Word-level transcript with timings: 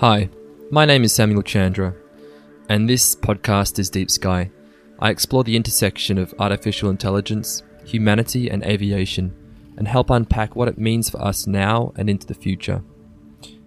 Hi, 0.00 0.28
my 0.70 0.84
name 0.84 1.02
is 1.02 1.12
Samuel 1.12 1.42
Chandra, 1.42 1.92
and 2.68 2.88
this 2.88 3.16
podcast 3.16 3.80
is 3.80 3.90
Deep 3.90 4.12
Sky. 4.12 4.48
I 5.00 5.10
explore 5.10 5.42
the 5.42 5.56
intersection 5.56 6.18
of 6.18 6.32
artificial 6.38 6.88
intelligence, 6.88 7.64
humanity, 7.84 8.48
and 8.48 8.62
aviation, 8.62 9.34
and 9.76 9.88
help 9.88 10.10
unpack 10.10 10.54
what 10.54 10.68
it 10.68 10.78
means 10.78 11.10
for 11.10 11.20
us 11.20 11.48
now 11.48 11.92
and 11.96 12.08
into 12.08 12.28
the 12.28 12.34
future. 12.34 12.80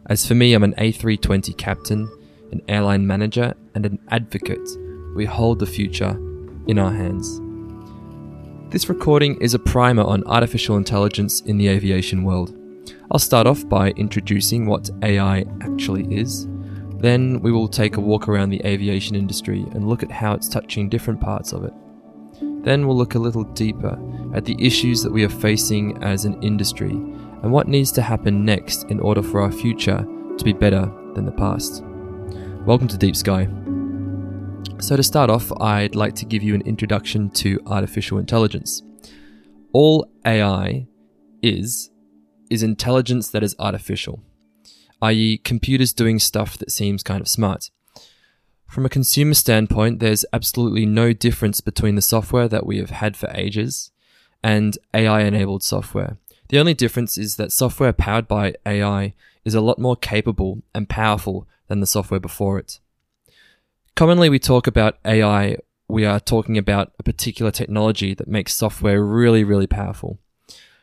As 0.06 0.26
for 0.26 0.34
me, 0.34 0.54
I'm 0.54 0.64
an 0.64 0.74
A320 0.76 1.58
captain, 1.58 2.10
an 2.54 2.62
airline 2.70 3.06
manager, 3.06 3.54
and 3.76 3.86
an 3.86 4.00
advocate. 4.08 4.70
We 5.18 5.26
hold 5.26 5.60
the 5.60 5.66
future 5.66 6.12
in 6.66 6.79
our 6.79 6.94
hands. 6.94 7.42
This 8.72 8.88
recording 8.88 9.36
is 9.42 9.54
a 9.54 9.60
primer 9.60 10.04
on 10.04 10.24
artificial 10.24 10.78
intelligence 10.78 11.42
in 11.42 11.58
the 11.58 11.68
aviation 11.68 12.24
world. 12.24 12.56
I'll 13.12 13.20
start 13.20 13.48
off 13.48 13.68
by 13.68 13.92
introducing 13.92 14.66
what 14.66 14.90
AI 15.04 15.46
actually 15.62 16.05
is. 16.16 16.48
Then 17.00 17.41
we 17.41 17.52
will 17.52 17.68
take 17.68 17.98
a 17.98 18.02
walk 18.02 18.28
around 18.28 18.50
the 18.50 18.66
aviation 18.66 19.16
industry 19.16 19.66
and 19.72 19.88
look 19.88 20.04
at 20.04 20.12
how 20.12 20.34
it's 20.34 20.48
touching 20.48 20.88
different 20.88 21.20
parts 21.20 21.52
of 21.52 21.64
it. 21.64 21.74
Then 22.64 22.88
we'll 22.88 22.98
look 22.98 23.16
a 23.16 23.20
little 23.20 23.44
deeper 23.44 24.00
at 24.36 24.46
the 24.46 24.55
issues 24.60 25.02
that 25.04 25.12
we 25.12 25.24
are 25.24 25.30
facing 25.30 26.02
as 26.04 26.26
an 26.26 26.41
industry 26.44 26.91
and 26.91 27.52
what 27.52 27.68
needs 27.68 27.91
to 27.94 28.02
happen 28.02 28.46
next 28.46 28.84
in 28.86 29.00
order 29.00 29.24
for 29.24 29.41
our 29.41 29.52
future 29.52 30.05
to 30.38 30.44
be 30.46 30.54
better 30.54 30.91
than 31.16 31.26
the 31.26 31.32
past. 31.32 31.84
Welcome 32.66 32.88
to 32.88 32.98
Deep 32.98 33.16
Sky. 33.16 33.48
So, 34.80 34.96
to 34.96 35.04
start 35.04 35.30
off, 35.30 35.52
I'd 35.60 35.96
like 35.96 36.16
to 36.16 36.26
give 36.26 36.44
you 36.44 36.55
an 36.55 36.62
introduction 36.62 37.30
to 37.32 37.60
artificial 37.66 38.18
intelligence. 38.18 38.84
All 39.74 40.12
AI 40.26 40.88
is 41.41 41.91
is 42.52 42.62
intelligence 42.62 43.30
that 43.30 43.44
is 43.44 43.55
artificial, 43.58 44.22
i.e., 45.02 45.38
computers 45.38 45.94
doing 45.94 46.20
stuff 46.20 46.58
that 46.58 46.72
seems 46.72 47.02
kind 47.02 47.22
of 47.22 47.27
smart. 47.27 47.72
From 48.68 48.86
a 48.86 48.90
consumer 48.90 49.34
standpoint, 49.34 49.99
there's 49.99 50.26
absolutely 50.32 50.85
no 50.85 51.13
difference 51.13 51.62
between 51.62 51.96
the 51.96 52.02
software 52.02 52.48
that 52.48 52.66
we 52.66 52.77
have 52.77 52.90
had 52.90 53.18
for 53.18 53.29
ages 53.34 53.91
and 54.44 54.77
AI 54.94 55.22
enabled 55.22 55.63
software. 55.63 56.18
The 56.49 56.60
only 56.60 56.74
difference 56.74 57.18
is 57.18 57.35
that 57.35 57.52
software 57.52 57.94
powered 57.94 58.27
by 58.27 58.55
AI 58.66 59.13
is 59.44 59.55
a 59.55 59.62
lot 59.62 59.79
more 59.79 59.96
capable 59.96 60.62
and 60.74 60.88
powerful 60.88 61.48
than 61.68 61.79
the 61.79 61.85
software 61.85 62.20
before 62.20 62.60
it. 62.60 62.79
Commonly, 63.96 64.29
we 64.29 64.39
talk 64.39 64.67
about 64.67 64.97
AI, 65.05 65.57
we 65.88 66.05
are 66.05 66.19
talking 66.19 66.57
about 66.57 66.94
a 66.99 67.03
particular 67.03 67.52
technology 67.52 68.13
that 68.13 68.27
makes 68.27 68.55
software 68.55 69.03
really, 69.03 69.44
really 69.44 69.67
powerful. 69.67 70.19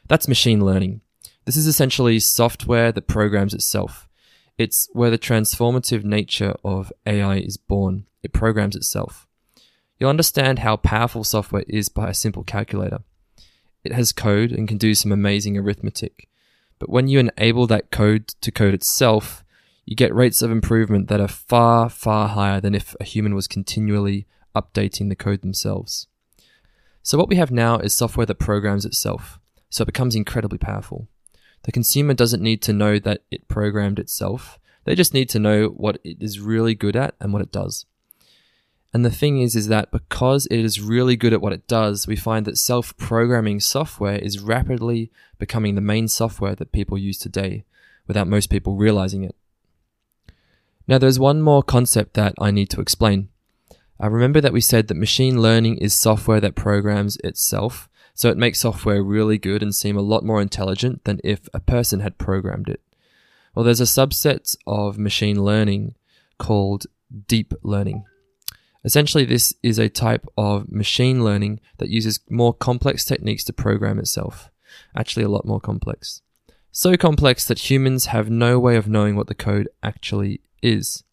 That's 0.08 0.28
machine 0.28 0.64
learning. 0.64 1.00
This 1.48 1.56
is 1.56 1.66
essentially 1.66 2.20
software 2.20 2.92
that 2.92 3.06
programs 3.06 3.54
itself. 3.54 4.06
It's 4.58 4.86
where 4.92 5.08
the 5.08 5.16
transformative 5.16 6.04
nature 6.04 6.54
of 6.62 6.92
AI 7.06 7.36
is 7.36 7.56
born. 7.56 8.04
It 8.22 8.34
programs 8.34 8.76
itself. 8.76 9.26
You'll 9.98 10.10
understand 10.10 10.58
how 10.58 10.76
powerful 10.76 11.24
software 11.24 11.64
is 11.66 11.88
by 11.88 12.10
a 12.10 12.12
simple 12.12 12.44
calculator. 12.44 12.98
It 13.82 13.94
has 13.94 14.12
code 14.12 14.52
and 14.52 14.68
can 14.68 14.76
do 14.76 14.94
some 14.94 15.10
amazing 15.10 15.56
arithmetic. 15.56 16.28
But 16.78 16.90
when 16.90 17.08
you 17.08 17.18
enable 17.18 17.66
that 17.68 17.90
code 17.90 18.28
to 18.42 18.52
code 18.52 18.74
itself, 18.74 19.42
you 19.86 19.96
get 19.96 20.14
rates 20.14 20.42
of 20.42 20.50
improvement 20.50 21.08
that 21.08 21.18
are 21.18 21.28
far, 21.28 21.88
far 21.88 22.28
higher 22.28 22.60
than 22.60 22.74
if 22.74 22.94
a 23.00 23.04
human 23.04 23.34
was 23.34 23.48
continually 23.48 24.26
updating 24.54 25.08
the 25.08 25.16
code 25.16 25.40
themselves. 25.40 26.08
So, 27.02 27.16
what 27.16 27.30
we 27.30 27.36
have 27.36 27.50
now 27.50 27.78
is 27.78 27.94
software 27.94 28.26
that 28.26 28.38
programs 28.38 28.84
itself, 28.84 29.40
so 29.70 29.80
it 29.80 29.86
becomes 29.86 30.14
incredibly 30.14 30.58
powerful. 30.58 31.08
The 31.64 31.72
consumer 31.72 32.14
doesn't 32.14 32.42
need 32.42 32.62
to 32.62 32.72
know 32.72 32.98
that 32.98 33.22
it 33.30 33.48
programmed 33.48 33.98
itself. 33.98 34.58
They 34.84 34.94
just 34.94 35.12
need 35.12 35.28
to 35.30 35.38
know 35.38 35.68
what 35.68 35.98
it 36.04 36.22
is 36.22 36.40
really 36.40 36.74
good 36.74 36.96
at 36.96 37.14
and 37.20 37.32
what 37.32 37.42
it 37.42 37.52
does. 37.52 37.84
And 38.94 39.04
the 39.04 39.10
thing 39.10 39.40
is, 39.42 39.54
is 39.54 39.68
that 39.68 39.90
because 39.90 40.46
it 40.46 40.60
is 40.60 40.80
really 40.80 41.14
good 41.14 41.34
at 41.34 41.42
what 41.42 41.52
it 41.52 41.68
does, 41.68 42.06
we 42.06 42.16
find 42.16 42.46
that 42.46 42.56
self-programming 42.56 43.60
software 43.60 44.16
is 44.16 44.40
rapidly 44.40 45.10
becoming 45.38 45.74
the 45.74 45.82
main 45.82 46.08
software 46.08 46.54
that 46.54 46.72
people 46.72 46.96
use 46.96 47.18
today, 47.18 47.64
without 48.06 48.26
most 48.26 48.48
people 48.48 48.76
realizing 48.76 49.24
it. 49.24 49.34
Now, 50.86 50.96
there's 50.96 51.18
one 51.18 51.42
more 51.42 51.62
concept 51.62 52.14
that 52.14 52.32
I 52.38 52.50
need 52.50 52.70
to 52.70 52.80
explain. 52.80 53.28
I 54.00 54.06
remember 54.06 54.40
that 54.40 54.54
we 54.54 54.62
said 54.62 54.88
that 54.88 54.94
machine 54.94 55.42
learning 55.42 55.76
is 55.78 55.92
software 55.92 56.40
that 56.40 56.54
programs 56.54 57.18
itself, 57.18 57.90
so 58.18 58.28
it 58.30 58.36
makes 58.36 58.58
software 58.58 59.00
really 59.00 59.38
good 59.38 59.62
and 59.62 59.72
seem 59.72 59.96
a 59.96 60.02
lot 60.02 60.24
more 60.24 60.42
intelligent 60.42 61.04
than 61.04 61.20
if 61.22 61.48
a 61.54 61.60
person 61.60 62.00
had 62.00 62.18
programmed 62.18 62.68
it. 62.68 62.80
Well, 63.54 63.64
there's 63.64 63.80
a 63.80 63.84
subset 63.84 64.56
of 64.66 64.98
machine 64.98 65.44
learning 65.44 65.94
called 66.36 66.86
deep 67.28 67.54
learning. 67.62 68.06
Essentially, 68.84 69.24
this 69.24 69.54
is 69.62 69.78
a 69.78 69.88
type 69.88 70.26
of 70.36 70.68
machine 70.68 71.22
learning 71.22 71.60
that 71.76 71.90
uses 71.90 72.18
more 72.28 72.52
complex 72.52 73.04
techniques 73.04 73.44
to 73.44 73.52
program 73.52 74.00
itself. 74.00 74.50
Actually, 74.96 75.22
a 75.22 75.28
lot 75.28 75.46
more 75.46 75.60
complex. 75.60 76.20
So 76.72 76.96
complex 76.96 77.46
that 77.46 77.70
humans 77.70 78.06
have 78.06 78.28
no 78.28 78.58
way 78.58 78.74
of 78.74 78.88
knowing 78.88 79.14
what 79.14 79.28
the 79.28 79.34
code 79.36 79.68
actually 79.80 80.40
is. 80.60 81.04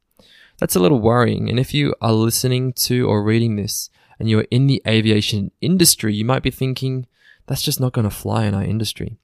That's 0.58 0.76
a 0.76 0.80
little 0.80 1.00
worrying, 1.00 1.52
and 1.52 1.60
if 1.60 1.72
you 1.72 1.94
are 2.02 2.14
listening 2.14 2.74
to 2.74 3.08
or 3.08 3.22
reading 3.22 3.58
this 3.58 3.92
and 4.20 4.30
you're 4.30 4.48
in 4.52 4.68
the 4.68 4.82
aviation 4.88 5.52
industry, 5.62 6.14
you 6.14 6.26
might 6.26 6.44
be 6.44 6.52
thinking, 6.52 7.08
that's 7.48 7.62
just 7.62 7.80
not 7.80 7.94
going 7.94 8.08
to 8.08 8.16
fly 8.16 8.46
in 8.46 8.54
our 8.54 8.64
industry. 8.64 9.18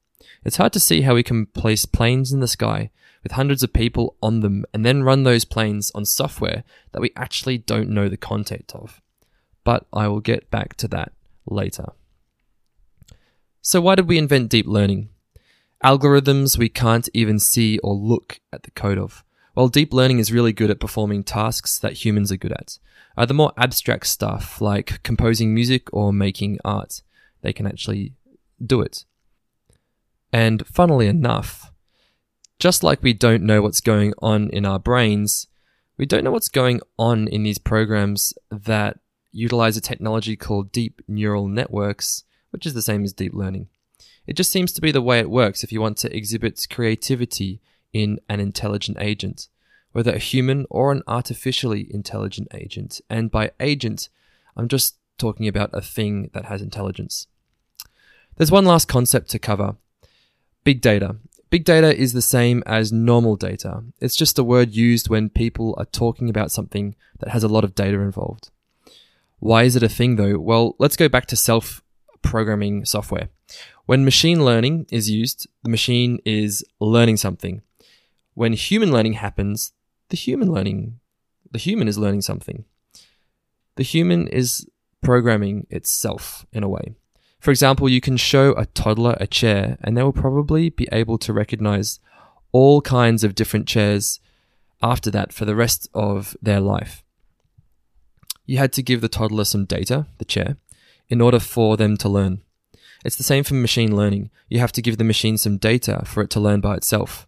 It's 0.43 0.57
hard 0.57 0.73
to 0.73 0.79
see 0.79 1.01
how 1.01 1.15
we 1.15 1.23
can 1.23 1.45
place 1.47 1.85
planes 1.85 2.31
in 2.31 2.39
the 2.39 2.47
sky 2.47 2.89
with 3.23 3.33
hundreds 3.33 3.63
of 3.63 3.73
people 3.73 4.15
on 4.21 4.39
them 4.39 4.65
and 4.73 4.85
then 4.85 5.03
run 5.03 5.23
those 5.23 5.45
planes 5.45 5.91
on 5.93 6.05
software 6.05 6.63
that 6.91 7.01
we 7.01 7.11
actually 7.15 7.57
don't 7.57 7.89
know 7.89 8.09
the 8.09 8.17
content 8.17 8.71
of. 8.75 9.01
But 9.63 9.85
I 9.93 10.07
will 10.07 10.21
get 10.21 10.49
back 10.49 10.75
to 10.77 10.87
that 10.89 11.11
later. 11.45 11.85
So, 13.61 13.79
why 13.79 13.95
did 13.95 14.07
we 14.07 14.17
invent 14.17 14.49
deep 14.49 14.65
learning? 14.65 15.09
Algorithms 15.83 16.57
we 16.57 16.69
can't 16.69 17.07
even 17.13 17.37
see 17.37 17.77
or 17.79 17.93
look 17.93 18.39
at 18.51 18.63
the 18.63 18.71
code 18.71 18.97
of. 18.97 19.23
While 19.53 19.67
deep 19.67 19.93
learning 19.93 20.19
is 20.19 20.31
really 20.31 20.53
good 20.53 20.69
at 20.69 20.79
performing 20.79 21.23
tasks 21.23 21.77
that 21.79 22.05
humans 22.05 22.31
are 22.31 22.37
good 22.37 22.53
at, 22.53 22.77
are 23.17 23.25
the 23.25 23.33
more 23.33 23.51
abstract 23.57 24.07
stuff 24.07 24.61
like 24.61 25.03
composing 25.03 25.53
music 25.53 25.87
or 25.91 26.13
making 26.13 26.59
art. 26.63 27.01
They 27.41 27.51
can 27.51 27.67
actually 27.67 28.13
do 28.65 28.81
it. 28.81 29.03
And 30.31 30.65
funnily 30.65 31.07
enough, 31.07 31.71
just 32.59 32.83
like 32.83 33.03
we 33.03 33.13
don't 33.13 33.43
know 33.43 33.61
what's 33.61 33.81
going 33.81 34.13
on 34.19 34.49
in 34.51 34.65
our 34.65 34.79
brains, 34.79 35.47
we 35.97 36.05
don't 36.05 36.23
know 36.23 36.31
what's 36.31 36.49
going 36.49 36.79
on 36.97 37.27
in 37.27 37.43
these 37.43 37.57
programs 37.57 38.33
that 38.49 38.99
utilize 39.31 39.75
a 39.75 39.81
technology 39.81 40.37
called 40.37 40.71
deep 40.71 41.01
neural 41.07 41.47
networks, 41.47 42.23
which 42.51 42.65
is 42.65 42.73
the 42.73 42.81
same 42.81 43.03
as 43.03 43.13
deep 43.13 43.33
learning. 43.33 43.67
It 44.25 44.37
just 44.37 44.51
seems 44.51 44.71
to 44.73 44.81
be 44.81 44.91
the 44.91 45.01
way 45.01 45.19
it 45.19 45.29
works 45.29 45.63
if 45.63 45.71
you 45.73 45.81
want 45.81 45.97
to 45.97 46.15
exhibit 46.15 46.67
creativity 46.69 47.59
in 47.93 48.19
an 48.29 48.39
intelligent 48.39 48.97
agent 48.99 49.47
whether 49.91 50.13
a 50.13 50.19
human 50.19 50.65
or 50.69 50.91
an 50.91 51.03
artificially 51.07 51.87
intelligent 51.93 52.47
agent. 52.53 53.01
And 53.09 53.29
by 53.29 53.51
agent, 53.59 54.09
I'm 54.55 54.67
just 54.67 54.97
talking 55.17 55.47
about 55.47 55.69
a 55.73 55.81
thing 55.81 56.29
that 56.33 56.45
has 56.45 56.61
intelligence. 56.61 57.27
There's 58.37 58.51
one 58.51 58.65
last 58.65 58.87
concept 58.87 59.29
to 59.31 59.39
cover 59.39 59.75
big 60.63 60.81
data. 60.81 61.17
Big 61.49 61.65
data 61.65 61.95
is 61.95 62.13
the 62.13 62.21
same 62.21 62.63
as 62.65 62.93
normal 62.93 63.35
data. 63.35 63.83
It's 63.99 64.15
just 64.15 64.39
a 64.39 64.43
word 64.43 64.73
used 64.73 65.09
when 65.09 65.29
people 65.29 65.75
are 65.77 65.85
talking 65.85 66.29
about 66.29 66.51
something 66.51 66.95
that 67.19 67.29
has 67.29 67.43
a 67.43 67.49
lot 67.49 67.63
of 67.65 67.75
data 67.75 67.99
involved. 67.99 68.51
Why 69.39 69.63
is 69.63 69.75
it 69.75 69.83
a 69.83 69.89
thing 69.89 70.15
though? 70.15 70.37
Well, 70.37 70.75
let's 70.79 70.95
go 70.95 71.09
back 71.09 71.25
to 71.27 71.35
self 71.35 71.83
programming 72.21 72.85
software. 72.85 73.29
When 73.85 74.05
machine 74.05 74.45
learning 74.45 74.85
is 74.91 75.09
used, 75.09 75.47
the 75.63 75.69
machine 75.69 76.19
is 76.23 76.63
learning 76.79 77.17
something. 77.17 77.61
When 78.41 78.53
human 78.53 78.91
learning 78.91 79.13
happens, 79.13 79.71
the 80.09 80.17
human 80.17 80.51
learning, 80.51 80.99
the 81.51 81.59
human 81.59 81.87
is 81.87 81.99
learning 81.99 82.23
something. 82.23 82.65
The 83.75 83.83
human 83.83 84.27
is 84.27 84.67
programming 85.03 85.67
itself 85.69 86.47
in 86.51 86.63
a 86.63 86.67
way. 86.67 86.95
For 87.39 87.51
example, 87.51 87.87
you 87.87 88.01
can 88.01 88.17
show 88.17 88.53
a 88.53 88.65
toddler 88.65 89.15
a 89.19 89.27
chair 89.27 89.77
and 89.83 89.95
they 89.95 90.01
will 90.01 90.11
probably 90.11 90.71
be 90.71 90.89
able 90.91 91.19
to 91.19 91.31
recognize 91.31 91.99
all 92.51 92.81
kinds 92.81 93.23
of 93.23 93.35
different 93.35 93.67
chairs 93.67 94.19
after 94.81 95.11
that 95.11 95.31
for 95.33 95.45
the 95.45 95.55
rest 95.55 95.87
of 95.93 96.35
their 96.41 96.59
life. 96.59 97.03
You 98.47 98.57
had 98.57 98.73
to 98.73 98.81
give 98.81 99.01
the 99.01 99.07
toddler 99.07 99.45
some 99.45 99.65
data, 99.65 100.07
the 100.17 100.25
chair, 100.25 100.57
in 101.09 101.21
order 101.21 101.39
for 101.39 101.77
them 101.77 101.95
to 101.97 102.09
learn. 102.09 102.41
It's 103.05 103.17
the 103.17 103.31
same 103.31 103.43
for 103.43 103.53
machine 103.53 103.95
learning. 103.95 104.31
You 104.49 104.57
have 104.57 104.71
to 104.71 104.81
give 104.81 104.97
the 104.97 105.03
machine 105.03 105.37
some 105.37 105.57
data 105.57 106.01
for 106.07 106.23
it 106.23 106.31
to 106.31 106.39
learn 106.39 106.59
by 106.59 106.77
itself. 106.77 107.27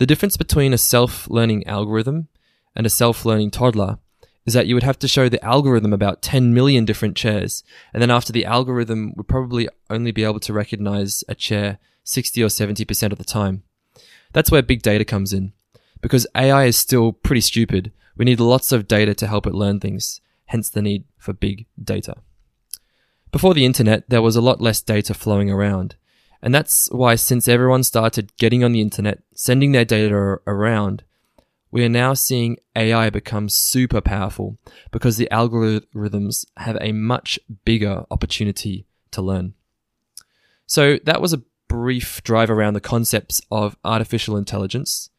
The 0.00 0.06
difference 0.06 0.38
between 0.38 0.72
a 0.72 0.78
self 0.78 1.28
learning 1.28 1.66
algorithm 1.66 2.28
and 2.74 2.86
a 2.86 2.88
self 2.88 3.26
learning 3.26 3.50
toddler 3.50 3.98
is 4.46 4.54
that 4.54 4.66
you 4.66 4.74
would 4.74 4.82
have 4.82 4.98
to 5.00 5.06
show 5.06 5.28
the 5.28 5.44
algorithm 5.44 5.92
about 5.92 6.22
10 6.22 6.54
million 6.54 6.86
different 6.86 7.18
chairs, 7.18 7.62
and 7.92 8.00
then 8.00 8.10
after 8.10 8.32
the 8.32 8.46
algorithm 8.46 9.12
would 9.18 9.28
probably 9.28 9.68
only 9.90 10.10
be 10.10 10.24
able 10.24 10.40
to 10.40 10.54
recognize 10.54 11.22
a 11.28 11.34
chair 11.34 11.78
60 12.04 12.42
or 12.42 12.46
70% 12.46 13.12
of 13.12 13.18
the 13.18 13.24
time. 13.24 13.62
That's 14.32 14.50
where 14.50 14.62
big 14.62 14.80
data 14.80 15.04
comes 15.04 15.34
in. 15.34 15.52
Because 16.00 16.26
AI 16.34 16.64
is 16.64 16.78
still 16.78 17.12
pretty 17.12 17.42
stupid. 17.42 17.92
We 18.16 18.24
need 18.24 18.40
lots 18.40 18.72
of 18.72 18.88
data 18.88 19.14
to 19.16 19.26
help 19.26 19.46
it 19.46 19.52
learn 19.52 19.80
things, 19.80 20.22
hence 20.46 20.70
the 20.70 20.80
need 20.80 21.04
for 21.18 21.34
big 21.34 21.66
data. 21.78 22.14
Before 23.32 23.52
the 23.52 23.66
internet, 23.66 24.08
there 24.08 24.22
was 24.22 24.34
a 24.34 24.40
lot 24.40 24.62
less 24.62 24.80
data 24.80 25.12
flowing 25.12 25.50
around. 25.50 25.96
And 26.42 26.54
that's 26.54 26.90
why, 26.90 27.16
since 27.16 27.48
everyone 27.48 27.82
started 27.82 28.36
getting 28.36 28.64
on 28.64 28.72
the 28.72 28.80
internet, 28.80 29.22
sending 29.34 29.72
their 29.72 29.84
data 29.84 30.14
around, 30.46 31.04
we 31.70 31.84
are 31.84 31.88
now 31.88 32.14
seeing 32.14 32.56
AI 32.74 33.10
become 33.10 33.48
super 33.48 34.00
powerful 34.00 34.58
because 34.90 35.16
the 35.16 35.28
algorithms 35.30 36.44
have 36.56 36.78
a 36.80 36.92
much 36.92 37.38
bigger 37.64 38.04
opportunity 38.10 38.86
to 39.12 39.22
learn. 39.22 39.54
So 40.66 40.98
that 41.04 41.20
was 41.20 41.32
a 41.32 41.42
brief 41.68 42.22
drive 42.24 42.50
around 42.50 42.74
the 42.74 42.80
concepts 42.80 43.40
of 43.50 43.76
artificial 43.84 44.36
intelligence, 44.36 45.10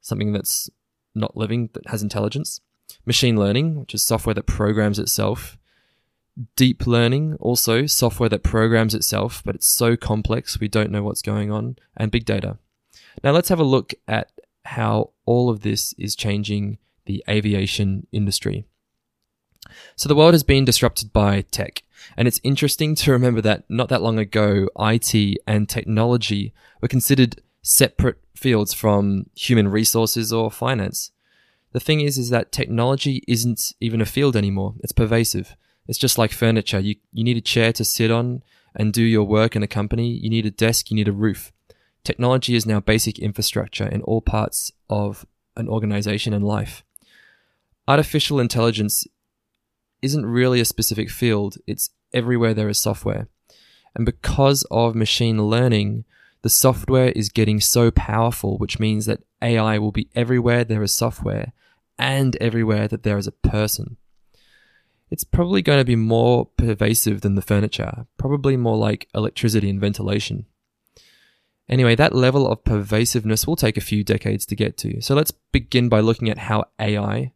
something 0.00 0.32
that's 0.32 0.70
not 1.14 1.36
living 1.36 1.70
that 1.72 1.88
has 1.88 2.02
intelligence, 2.02 2.60
machine 3.04 3.36
learning, 3.36 3.80
which 3.80 3.94
is 3.94 4.02
software 4.02 4.34
that 4.34 4.46
programs 4.46 4.98
itself, 4.98 5.58
deep 6.56 6.86
learning, 6.86 7.34
also 7.40 7.86
software 7.86 8.28
that 8.28 8.42
programs 8.42 8.94
itself, 8.94 9.42
but 9.44 9.54
it's 9.54 9.66
so 9.66 9.96
complex 9.96 10.60
we 10.60 10.68
don't 10.68 10.90
know 10.90 11.02
what's 11.02 11.22
going 11.22 11.50
on, 11.50 11.76
and 11.96 12.10
big 12.10 12.24
data. 12.24 12.58
Now 13.22 13.32
let's 13.32 13.48
have 13.48 13.60
a 13.60 13.64
look 13.64 13.94
at 14.06 14.30
how 14.64 15.10
all 15.24 15.50
of 15.50 15.60
this 15.60 15.94
is 15.98 16.14
changing 16.14 16.78
the 17.06 17.24
aviation 17.28 18.06
industry. 18.12 18.66
So 19.96 20.08
the 20.08 20.14
world 20.14 20.34
has 20.34 20.44
been 20.44 20.64
disrupted 20.64 21.12
by 21.12 21.42
tech. 21.42 21.82
And 22.16 22.28
it's 22.28 22.40
interesting 22.42 22.94
to 22.96 23.12
remember 23.12 23.40
that 23.42 23.64
not 23.68 23.88
that 23.88 24.02
long 24.02 24.18
ago, 24.18 24.68
IT 24.78 25.38
and 25.46 25.68
technology 25.68 26.54
were 26.80 26.88
considered 26.88 27.42
separate 27.62 28.18
fields 28.34 28.72
from 28.72 29.26
human 29.34 29.68
resources 29.68 30.32
or 30.32 30.50
finance. 30.50 31.10
The 31.72 31.80
thing 31.80 32.00
is, 32.00 32.16
is 32.16 32.30
that 32.30 32.52
technology 32.52 33.24
isn't 33.26 33.72
even 33.80 34.00
a 34.00 34.06
field 34.06 34.36
anymore. 34.36 34.74
It's 34.80 34.92
pervasive. 34.92 35.56
It's 35.88 35.98
just 35.98 36.18
like 36.18 36.32
furniture. 36.32 36.78
You, 36.78 36.96
you 37.12 37.24
need 37.24 37.36
a 37.36 37.42
chair 37.42 37.72
to 37.72 37.84
sit 37.84 38.10
on 38.10 38.42
and 38.76 38.92
do 38.92 39.02
your 39.02 39.24
work 39.24 39.56
in 39.56 39.62
a 39.62 39.66
company. 39.66 40.08
You 40.10 40.30
need 40.30 40.46
a 40.46 40.50
desk. 40.50 40.90
You 40.90 40.96
need 40.96 41.08
a 41.08 41.12
roof. 41.12 41.52
Technology 42.04 42.54
is 42.54 42.66
now 42.66 42.80
basic 42.80 43.18
infrastructure 43.18 43.86
in 43.86 44.02
all 44.02 44.20
parts 44.20 44.70
of 44.88 45.26
an 45.56 45.68
organization 45.68 46.32
and 46.32 46.44
life. 46.44 46.84
Artificial 47.86 48.38
intelligence 48.38 49.06
isn't 50.02 50.26
really 50.26 50.60
a 50.60 50.64
specific 50.64 51.10
field, 51.10 51.56
it's 51.66 51.90
everywhere 52.12 52.54
there 52.54 52.68
is 52.68 52.78
software. 52.78 53.28
And 53.94 54.06
because 54.06 54.64
of 54.70 54.94
machine 54.94 55.42
learning, 55.44 56.04
the 56.42 56.48
software 56.48 57.10
is 57.10 57.28
getting 57.28 57.60
so 57.60 57.90
powerful, 57.90 58.58
which 58.58 58.78
means 58.78 59.06
that 59.06 59.22
AI 59.42 59.78
will 59.78 59.92
be 59.92 60.08
everywhere 60.14 60.64
there 60.64 60.82
is 60.82 60.92
software 60.92 61.52
and 61.98 62.36
everywhere 62.36 62.86
that 62.88 63.02
there 63.02 63.18
is 63.18 63.26
a 63.26 63.32
person. 63.32 63.96
It's 65.10 65.24
probably 65.24 65.62
going 65.62 65.78
to 65.78 65.84
be 65.84 65.96
more 65.96 66.46
pervasive 66.56 67.22
than 67.22 67.34
the 67.34 67.42
furniture, 67.42 68.06
probably 68.18 68.56
more 68.56 68.76
like 68.76 69.08
electricity 69.14 69.70
and 69.70 69.80
ventilation. 69.80 70.46
Anyway, 71.68 71.94
that 71.94 72.14
level 72.14 72.46
of 72.46 72.64
pervasiveness 72.64 73.46
will 73.46 73.56
take 73.56 73.76
a 73.76 73.82
few 73.82 74.02
decades 74.02 74.46
to 74.46 74.56
get 74.56 74.76
to. 74.78 75.00
So 75.00 75.14
let's 75.14 75.30
begin 75.30 75.88
by 75.88 76.00
looking 76.00 76.30
at 76.30 76.38
how 76.38 76.64
AI, 76.78 77.32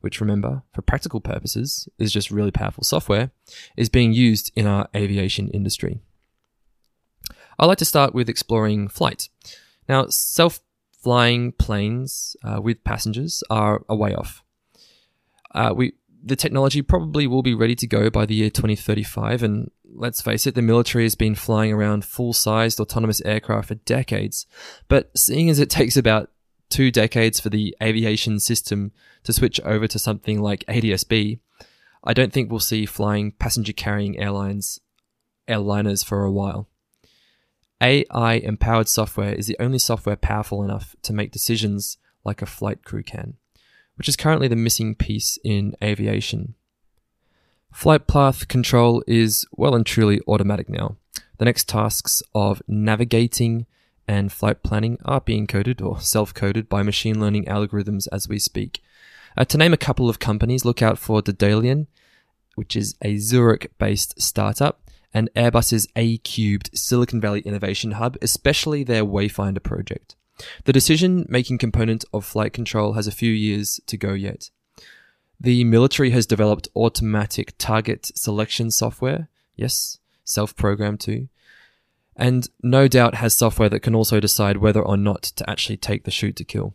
which 0.00 0.20
remember, 0.20 0.62
for 0.72 0.82
practical 0.82 1.20
purposes, 1.20 1.88
is 1.98 2.12
just 2.12 2.30
really 2.30 2.50
powerful 2.50 2.84
software, 2.84 3.30
is 3.76 3.88
being 3.88 4.12
used 4.12 4.52
in 4.54 4.66
our 4.66 4.88
aviation 4.94 5.48
industry. 5.48 6.00
I'd 7.58 7.66
like 7.66 7.78
to 7.78 7.84
start 7.84 8.14
with 8.14 8.28
exploring 8.28 8.88
flight. 8.88 9.28
Now, 9.88 10.06
self 10.08 10.60
flying 10.90 11.52
planes 11.52 12.36
uh, 12.44 12.60
with 12.60 12.84
passengers 12.84 13.42
are 13.48 13.82
a 13.88 13.96
way 13.96 14.14
off. 14.14 14.42
Uh, 15.54 15.72
we, 15.74 15.92
the 16.22 16.36
technology 16.36 16.82
probably 16.82 17.26
will 17.26 17.42
be 17.42 17.54
ready 17.54 17.74
to 17.76 17.86
go 17.86 18.10
by 18.10 18.26
the 18.26 18.34
year 18.34 18.50
2035, 18.50 19.42
and 19.42 19.70
let's 19.84 20.20
face 20.20 20.46
it, 20.46 20.54
the 20.54 20.62
military 20.62 21.04
has 21.04 21.14
been 21.14 21.34
flying 21.34 21.72
around 21.72 22.04
full 22.04 22.32
sized 22.32 22.80
autonomous 22.80 23.20
aircraft 23.22 23.68
for 23.68 23.74
decades. 23.76 24.46
But 24.88 25.10
seeing 25.16 25.48
as 25.50 25.58
it 25.58 25.70
takes 25.70 25.96
about 25.96 26.30
two 26.68 26.90
decades 26.90 27.40
for 27.40 27.50
the 27.50 27.76
aviation 27.82 28.38
system 28.40 28.92
to 29.24 29.32
switch 29.32 29.60
over 29.60 29.86
to 29.88 29.98
something 29.98 30.40
like 30.40 30.64
ADSB, 30.66 31.40
I 32.04 32.14
don't 32.14 32.32
think 32.32 32.50
we'll 32.50 32.60
see 32.60 32.86
flying 32.86 33.32
passenger 33.32 33.72
carrying 33.72 34.18
airlines 34.18 34.78
airliners 35.48 36.04
for 36.04 36.24
a 36.24 36.30
while. 36.30 36.68
AI 37.82 38.34
empowered 38.34 38.88
software 38.88 39.32
is 39.32 39.46
the 39.46 39.56
only 39.58 39.78
software 39.78 40.16
powerful 40.16 40.62
enough 40.62 40.94
to 41.02 41.12
make 41.12 41.32
decisions 41.32 41.98
like 42.24 42.42
a 42.42 42.46
flight 42.46 42.84
crew 42.84 43.02
can, 43.02 43.34
which 44.00 44.08
is 44.08 44.16
currently 44.16 44.48
the 44.48 44.56
missing 44.56 44.94
piece 44.94 45.38
in 45.44 45.76
aviation. 45.84 46.54
Flight 47.70 48.06
path 48.06 48.48
control 48.48 49.04
is 49.06 49.44
well 49.52 49.74
and 49.74 49.84
truly 49.84 50.22
automatic 50.26 50.70
now. 50.70 50.96
The 51.36 51.44
next 51.44 51.68
tasks 51.68 52.22
of 52.34 52.62
navigating 52.66 53.66
and 54.08 54.32
flight 54.32 54.62
planning 54.62 54.96
are 55.04 55.20
being 55.20 55.46
coded 55.46 55.82
or 55.82 56.00
self 56.00 56.32
coded 56.32 56.66
by 56.66 56.82
machine 56.82 57.20
learning 57.20 57.44
algorithms 57.44 58.08
as 58.10 58.26
we 58.26 58.38
speak. 58.38 58.82
Uh, 59.36 59.44
to 59.44 59.58
name 59.58 59.74
a 59.74 59.76
couple 59.76 60.08
of 60.08 60.18
companies, 60.18 60.64
look 60.64 60.80
out 60.80 60.98
for 60.98 61.20
Daedalean, 61.20 61.86
which 62.54 62.74
is 62.76 62.94
a 63.02 63.18
Zurich 63.18 63.70
based 63.76 64.18
startup, 64.18 64.80
and 65.12 65.28
Airbus's 65.36 65.86
A 65.94 66.16
Cubed 66.16 66.70
Silicon 66.72 67.20
Valley 67.20 67.40
Innovation 67.40 67.90
Hub, 67.90 68.16
especially 68.22 68.82
their 68.82 69.04
Wayfinder 69.04 69.62
project. 69.62 70.16
The 70.64 70.72
decision 70.72 71.26
making 71.28 71.58
component 71.58 72.04
of 72.12 72.24
flight 72.24 72.52
control 72.52 72.94
has 72.94 73.06
a 73.06 73.12
few 73.12 73.32
years 73.32 73.80
to 73.86 73.96
go 73.96 74.12
yet. 74.12 74.50
The 75.38 75.64
military 75.64 76.10
has 76.10 76.26
developed 76.26 76.68
automatic 76.76 77.54
target 77.58 78.10
selection 78.14 78.70
software. 78.70 79.28
Yes, 79.56 79.98
self 80.24 80.54
programmed 80.54 81.00
too 81.00 81.28
and 82.20 82.48
no 82.62 82.86
doubt 82.86 83.14
has 83.14 83.34
software 83.34 83.70
that 83.70 83.80
can 83.80 83.94
also 83.94 84.20
decide 84.20 84.58
whether 84.58 84.82
or 84.82 84.98
not 84.98 85.22
to 85.22 85.48
actually 85.48 85.78
take 85.78 86.04
the 86.04 86.10
shoot 86.10 86.36
to 86.36 86.44
kill. 86.44 86.74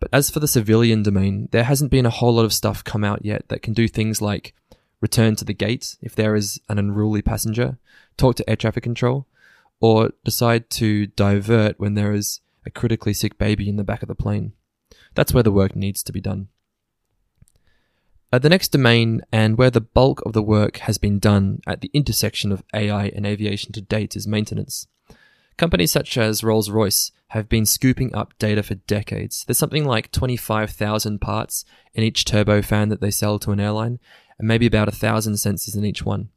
But 0.00 0.08
as 0.12 0.30
for 0.30 0.40
the 0.40 0.48
civilian 0.48 1.02
domain, 1.02 1.50
there 1.52 1.64
hasn't 1.64 1.90
been 1.90 2.06
a 2.06 2.10
whole 2.10 2.34
lot 2.34 2.46
of 2.46 2.54
stuff 2.54 2.82
come 2.82 3.04
out 3.04 3.22
yet 3.22 3.48
that 3.48 3.60
can 3.62 3.74
do 3.74 3.86
things 3.86 4.22
like 4.22 4.54
return 5.02 5.36
to 5.36 5.44
the 5.44 5.52
gate 5.52 5.96
if 6.00 6.14
there 6.14 6.34
is 6.34 6.58
an 6.70 6.78
unruly 6.78 7.20
passenger, 7.20 7.78
talk 8.16 8.36
to 8.36 8.48
air 8.48 8.56
traffic 8.56 8.82
control, 8.82 9.26
or 9.78 10.12
decide 10.24 10.70
to 10.70 11.06
divert 11.06 11.78
when 11.78 11.92
there 11.92 12.14
is 12.14 12.40
a 12.64 12.70
critically 12.70 13.14
sick 13.14 13.38
baby 13.38 13.68
in 13.68 13.76
the 13.76 13.84
back 13.84 14.02
of 14.02 14.08
the 14.08 14.14
plane. 14.14 14.52
That's 15.14 15.32
where 15.32 15.42
the 15.42 15.52
work 15.52 15.74
needs 15.76 16.02
to 16.04 16.12
be 16.12 16.20
done. 16.20 16.48
Uh, 18.32 18.38
the 18.38 18.48
next 18.48 18.68
domain, 18.68 19.20
and 19.30 19.58
where 19.58 19.70
the 19.70 19.80
bulk 19.80 20.22
of 20.24 20.32
the 20.32 20.42
work 20.42 20.78
has 20.78 20.96
been 20.96 21.18
done 21.18 21.60
at 21.66 21.82
the 21.82 21.90
intersection 21.92 22.50
of 22.50 22.62
AI 22.72 23.06
and 23.08 23.26
aviation 23.26 23.72
to 23.72 23.82
date, 23.82 24.16
is 24.16 24.26
maintenance. 24.26 24.86
Companies 25.58 25.92
such 25.92 26.16
as 26.16 26.42
Rolls 26.42 26.70
Royce 26.70 27.12
have 27.28 27.48
been 27.48 27.66
scooping 27.66 28.14
up 28.14 28.32
data 28.38 28.62
for 28.62 28.74
decades. 28.74 29.44
There's 29.44 29.58
something 29.58 29.84
like 29.84 30.12
25,000 30.12 31.20
parts 31.20 31.66
in 31.92 32.04
each 32.04 32.24
turbofan 32.24 32.88
that 32.88 33.02
they 33.02 33.10
sell 33.10 33.38
to 33.40 33.52
an 33.52 33.60
airline, 33.60 33.98
and 34.38 34.48
maybe 34.48 34.66
about 34.66 34.88
a 34.88 34.92
thousand 34.92 35.34
sensors 35.34 35.76
in 35.76 35.84
each 35.84 36.02
one. 36.02 36.30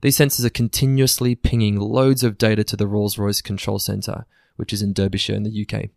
These 0.00 0.18
sensors 0.18 0.44
are 0.44 0.50
continuously 0.50 1.34
pinging 1.34 1.78
loads 1.78 2.22
of 2.24 2.38
data 2.38 2.64
to 2.64 2.76
the 2.76 2.88
Rolls 2.88 3.18
Royce 3.18 3.40
Control 3.40 3.78
Centre, 3.78 4.26
which 4.56 4.72
is 4.72 4.82
in 4.82 4.92
Derbyshire 4.92 5.36
in 5.36 5.42
the 5.42 5.66
UK, 5.66 5.90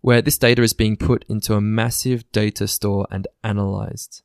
where 0.00 0.22
this 0.22 0.38
data 0.38 0.62
is 0.62 0.72
being 0.72 0.96
put 0.96 1.24
into 1.28 1.54
a 1.54 1.60
massive 1.60 2.30
data 2.32 2.68
store 2.68 3.06
and 3.10 3.26
analysed. 3.42 4.22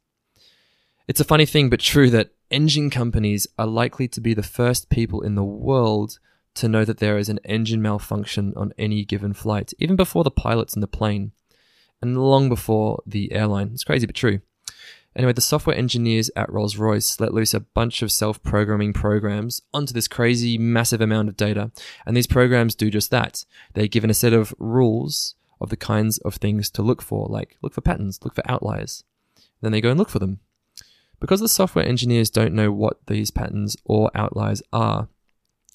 It's 1.08 1.20
a 1.20 1.26
funny 1.26 1.46
thing, 1.46 1.70
but 1.70 1.80
true 1.80 2.10
that 2.12 2.32
engine 2.50 2.90
companies 2.90 3.48
are 3.58 3.68
likely 3.68 4.08
to 4.08 4.22
be 4.22 4.34
the 4.34 4.44
first 4.44 4.90
people 4.90 5.22
in 5.22 5.36
the 5.36 5.44
world 5.44 6.20
to 6.56 6.68
know 6.68 6.86
that 6.86 7.00
there 7.00 7.18
is 7.18 7.30
an 7.30 7.40
engine 7.44 7.82
malfunction 7.82 8.54
on 8.56 8.74
any 8.78 9.04
given 9.04 9.34
flight, 9.34 9.74
even 9.80 9.96
before 9.96 10.24
the 10.24 10.32
pilots 10.32 10.76
in 10.76 10.82
the 10.82 10.88
plane, 10.88 11.32
and 12.02 12.22
long 12.22 12.48
before 12.48 13.02
the 13.06 13.32
airline. 13.32 13.72
It's 13.74 13.84
crazy, 13.84 14.06
but 14.06 14.16
true. 14.16 14.42
Anyway, 15.16 15.34
the 15.34 15.42
software 15.42 15.76
engineers 15.76 16.32
at 16.36 16.52
Rolls 16.52 16.78
Royce 16.78 17.20
let 17.20 17.34
loose 17.34 17.54
a 17.54 17.60
bunch 17.60 18.02
of 18.02 18.12
self 18.12 18.42
programming 18.42 18.94
programs 18.94 19.62
onto 19.74 19.94
this 19.94 20.08
crazy, 20.08 20.58
massive 20.58 21.02
amount 21.02 21.30
of 21.30 21.38
data. 21.38 21.72
And 22.06 22.18
these 22.18 22.28
programs 22.28 22.76
do 22.76 22.90
just 22.90 23.12
that. 23.12 23.46
They're 23.74 23.88
given 23.88 24.10
a 24.10 24.16
set 24.16 24.34
of 24.34 24.54
rules 24.58 25.36
of 25.62 25.70
the 25.70 25.78
kinds 25.78 26.18
of 26.20 26.36
things 26.36 26.70
to 26.72 26.82
look 26.82 27.02
for, 27.02 27.28
like 27.28 27.58
look 27.62 27.74
for 27.74 27.82
patterns, 27.82 28.20
look 28.24 28.36
for 28.36 28.50
outliers. 28.50 29.04
Then 29.62 29.72
they 29.72 29.82
go 29.82 29.92
and 29.92 30.00
look 30.00 30.10
for 30.10 30.20
them. 30.20 30.40
Because 31.20 31.40
the 31.40 31.48
software 31.48 31.88
engineers 31.88 32.30
don't 32.30 32.54
know 32.54 32.72
what 32.72 33.06
these 33.08 33.32
patterns 33.32 33.78
or 33.86 34.12
outliers 34.14 34.62
are, 34.74 35.08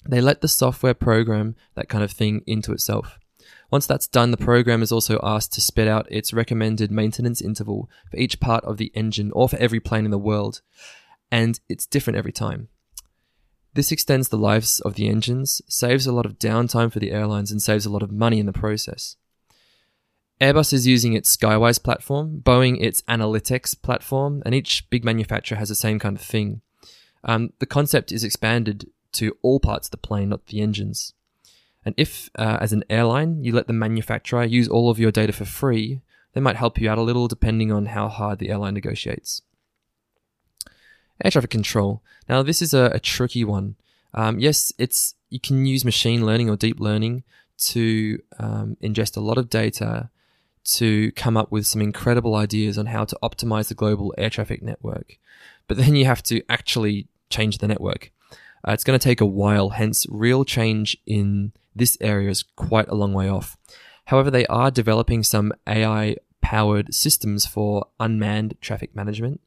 they 0.06 0.20
let 0.20 0.40
the 0.40 0.48
software 0.48 0.94
program 0.94 1.56
that 1.74 1.88
kind 1.88 2.04
of 2.04 2.10
thing 2.10 2.42
into 2.46 2.72
itself. 2.72 3.18
Once 3.70 3.86
that's 3.86 4.06
done, 4.06 4.30
the 4.30 4.36
program 4.36 4.82
is 4.82 4.90
also 4.90 5.20
asked 5.22 5.52
to 5.52 5.60
spit 5.60 5.86
out 5.86 6.10
its 6.10 6.32
recommended 6.32 6.90
maintenance 6.90 7.42
interval 7.42 7.90
for 8.10 8.16
each 8.16 8.40
part 8.40 8.64
of 8.64 8.78
the 8.78 8.90
engine 8.94 9.30
or 9.32 9.48
for 9.48 9.56
every 9.58 9.80
plane 9.80 10.04
in 10.04 10.10
the 10.10 10.18
world, 10.18 10.62
and 11.30 11.60
it's 11.68 11.86
different 11.86 12.16
every 12.16 12.32
time. 12.32 12.68
This 13.74 13.92
extends 13.92 14.28
the 14.28 14.38
lives 14.38 14.80
of 14.80 14.94
the 14.94 15.08
engines, 15.08 15.60
saves 15.68 16.06
a 16.06 16.12
lot 16.12 16.26
of 16.26 16.38
downtime 16.38 16.90
for 16.90 16.98
the 16.98 17.12
airlines, 17.12 17.52
and 17.52 17.62
saves 17.62 17.84
a 17.84 17.90
lot 17.90 18.02
of 18.02 18.10
money 18.10 18.40
in 18.40 18.46
the 18.46 18.52
process. 18.52 19.16
Airbus 20.40 20.72
is 20.72 20.86
using 20.86 21.12
its 21.12 21.36
Skywise 21.36 21.82
platform, 21.82 22.40
Boeing 22.42 22.80
its 22.80 23.02
Analytics 23.02 23.80
platform, 23.80 24.42
and 24.46 24.54
each 24.54 24.88
big 24.88 25.04
manufacturer 25.04 25.58
has 25.58 25.68
the 25.68 25.74
same 25.74 25.98
kind 25.98 26.16
of 26.16 26.22
thing. 26.22 26.62
Um, 27.24 27.52
the 27.58 27.66
concept 27.66 28.12
is 28.12 28.24
expanded 28.24 28.90
to 29.12 29.36
all 29.42 29.60
parts 29.60 29.88
of 29.88 29.90
the 29.90 29.96
plane, 29.96 30.28
not 30.28 30.46
the 30.46 30.60
engines. 30.60 31.14
And 31.84 31.94
if, 31.96 32.28
uh, 32.36 32.58
as 32.60 32.72
an 32.72 32.84
airline, 32.90 33.44
you 33.44 33.52
let 33.52 33.66
the 33.66 33.72
manufacturer 33.72 34.44
use 34.44 34.68
all 34.68 34.90
of 34.90 34.98
your 34.98 35.10
data 35.10 35.32
for 35.32 35.44
free, 35.44 36.02
they 36.32 36.40
might 36.40 36.56
help 36.56 36.78
you 36.78 36.90
out 36.90 36.98
a 36.98 37.02
little 37.02 37.28
depending 37.28 37.72
on 37.72 37.86
how 37.86 38.08
hard 38.08 38.38
the 38.38 38.50
airline 38.50 38.74
negotiates. 38.74 39.42
Air 41.24 41.30
traffic 41.30 41.50
control. 41.50 42.02
Now, 42.28 42.42
this 42.42 42.62
is 42.62 42.74
a, 42.74 42.90
a 42.94 43.00
tricky 43.00 43.44
one. 43.44 43.76
Um, 44.14 44.38
yes, 44.38 44.72
it's 44.78 45.14
you 45.30 45.40
can 45.40 45.66
use 45.66 45.84
machine 45.84 46.24
learning 46.24 46.48
or 46.48 46.56
deep 46.56 46.80
learning 46.80 47.24
to 47.58 48.20
um, 48.38 48.76
ingest 48.82 49.16
a 49.16 49.20
lot 49.20 49.38
of 49.38 49.50
data 49.50 50.10
to 50.64 51.12
come 51.12 51.36
up 51.36 51.50
with 51.50 51.66
some 51.66 51.80
incredible 51.80 52.34
ideas 52.34 52.78
on 52.78 52.86
how 52.86 53.04
to 53.04 53.18
optimize 53.22 53.68
the 53.68 53.74
global 53.74 54.14
air 54.18 54.30
traffic 54.30 54.62
network. 54.62 55.18
But 55.66 55.76
then 55.76 55.96
you 55.96 56.04
have 56.04 56.22
to 56.24 56.42
actually 56.48 57.08
change 57.30 57.58
the 57.58 57.68
network. 57.68 58.10
Uh, 58.66 58.72
it's 58.72 58.84
going 58.84 58.98
to 58.98 59.02
take 59.02 59.20
a 59.20 59.26
while, 59.26 59.70
hence, 59.70 60.06
real 60.08 60.44
change 60.44 60.96
in 61.06 61.52
this 61.78 61.96
area 62.00 62.30
is 62.30 62.44
quite 62.56 62.88
a 62.88 62.94
long 62.94 63.12
way 63.12 63.28
off. 63.28 63.56
However, 64.06 64.30
they 64.30 64.46
are 64.46 64.70
developing 64.70 65.22
some 65.22 65.52
AI 65.66 66.16
powered 66.40 66.94
systems 66.94 67.46
for 67.46 67.86
unmanned 68.00 68.54
traffic 68.60 68.94
management, 68.94 69.40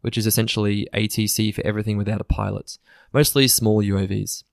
which 0.00 0.18
is 0.18 0.26
essentially 0.26 0.88
ATC 0.94 1.54
for 1.54 1.64
everything 1.64 1.96
without 1.96 2.20
a 2.20 2.24
pilot, 2.24 2.78
mostly 3.12 3.46
small 3.48 3.82
UAVs. 3.82 4.44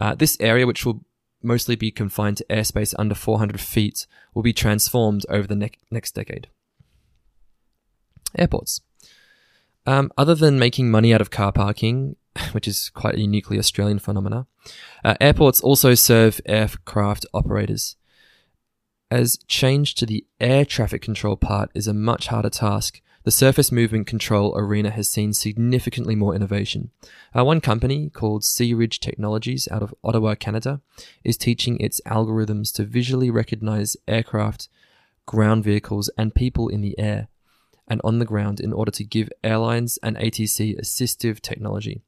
Uh, 0.00 0.14
this 0.14 0.36
area, 0.40 0.66
which 0.66 0.84
will 0.84 1.04
mostly 1.42 1.76
be 1.76 1.90
confined 1.90 2.36
to 2.36 2.44
airspace 2.48 2.94
under 2.98 3.14
400 3.14 3.60
feet, 3.60 4.06
will 4.34 4.42
be 4.42 4.52
transformed 4.52 5.26
over 5.28 5.46
the 5.46 5.56
ne- 5.56 5.70
next 5.90 6.14
decade. 6.14 6.48
Airports. 8.36 8.80
Um, 9.84 10.12
other 10.16 10.34
than 10.34 10.58
making 10.58 10.90
money 10.90 11.12
out 11.12 11.20
of 11.20 11.30
car 11.30 11.52
parking, 11.52 12.16
which 12.52 12.68
is 12.68 12.90
quite 12.90 13.16
a 13.16 13.20
uniquely 13.20 13.58
Australian 13.58 13.98
phenomena, 13.98 14.46
uh, 15.04 15.14
airports 15.20 15.60
also 15.60 15.94
serve 15.94 16.40
aircraft 16.46 17.26
operators. 17.34 17.96
As 19.10 19.38
change 19.46 19.94
to 19.96 20.06
the 20.06 20.24
air 20.40 20.64
traffic 20.64 21.02
control 21.02 21.36
part 21.36 21.70
is 21.74 21.86
a 21.86 21.92
much 21.92 22.28
harder 22.28 22.50
task, 22.50 23.02
the 23.24 23.30
surface 23.30 23.70
movement 23.70 24.06
control 24.06 24.56
arena 24.56 24.90
has 24.90 25.08
seen 25.08 25.32
significantly 25.32 26.16
more 26.16 26.34
innovation. 26.34 26.90
Uh, 27.36 27.44
one 27.44 27.60
company 27.60 28.10
called 28.10 28.42
Searidge 28.42 28.98
Technologies 28.98 29.68
out 29.70 29.82
of 29.82 29.94
Ottawa, 30.02 30.34
Canada, 30.34 30.80
is 31.22 31.36
teaching 31.36 31.78
its 31.78 32.00
algorithms 32.06 32.72
to 32.74 32.84
visually 32.84 33.30
recognize 33.30 33.96
aircraft, 34.08 34.68
ground 35.26 35.62
vehicles, 35.62 36.10
and 36.18 36.34
people 36.34 36.68
in 36.68 36.80
the 36.80 36.98
air 36.98 37.28
and 37.86 38.00
on 38.02 38.18
the 38.18 38.24
ground 38.24 38.58
in 38.58 38.72
order 38.72 38.90
to 38.90 39.04
give 39.04 39.28
airlines 39.44 39.98
and 40.02 40.16
ATC 40.16 40.80
assistive 40.80 41.40
technology. 41.40 42.02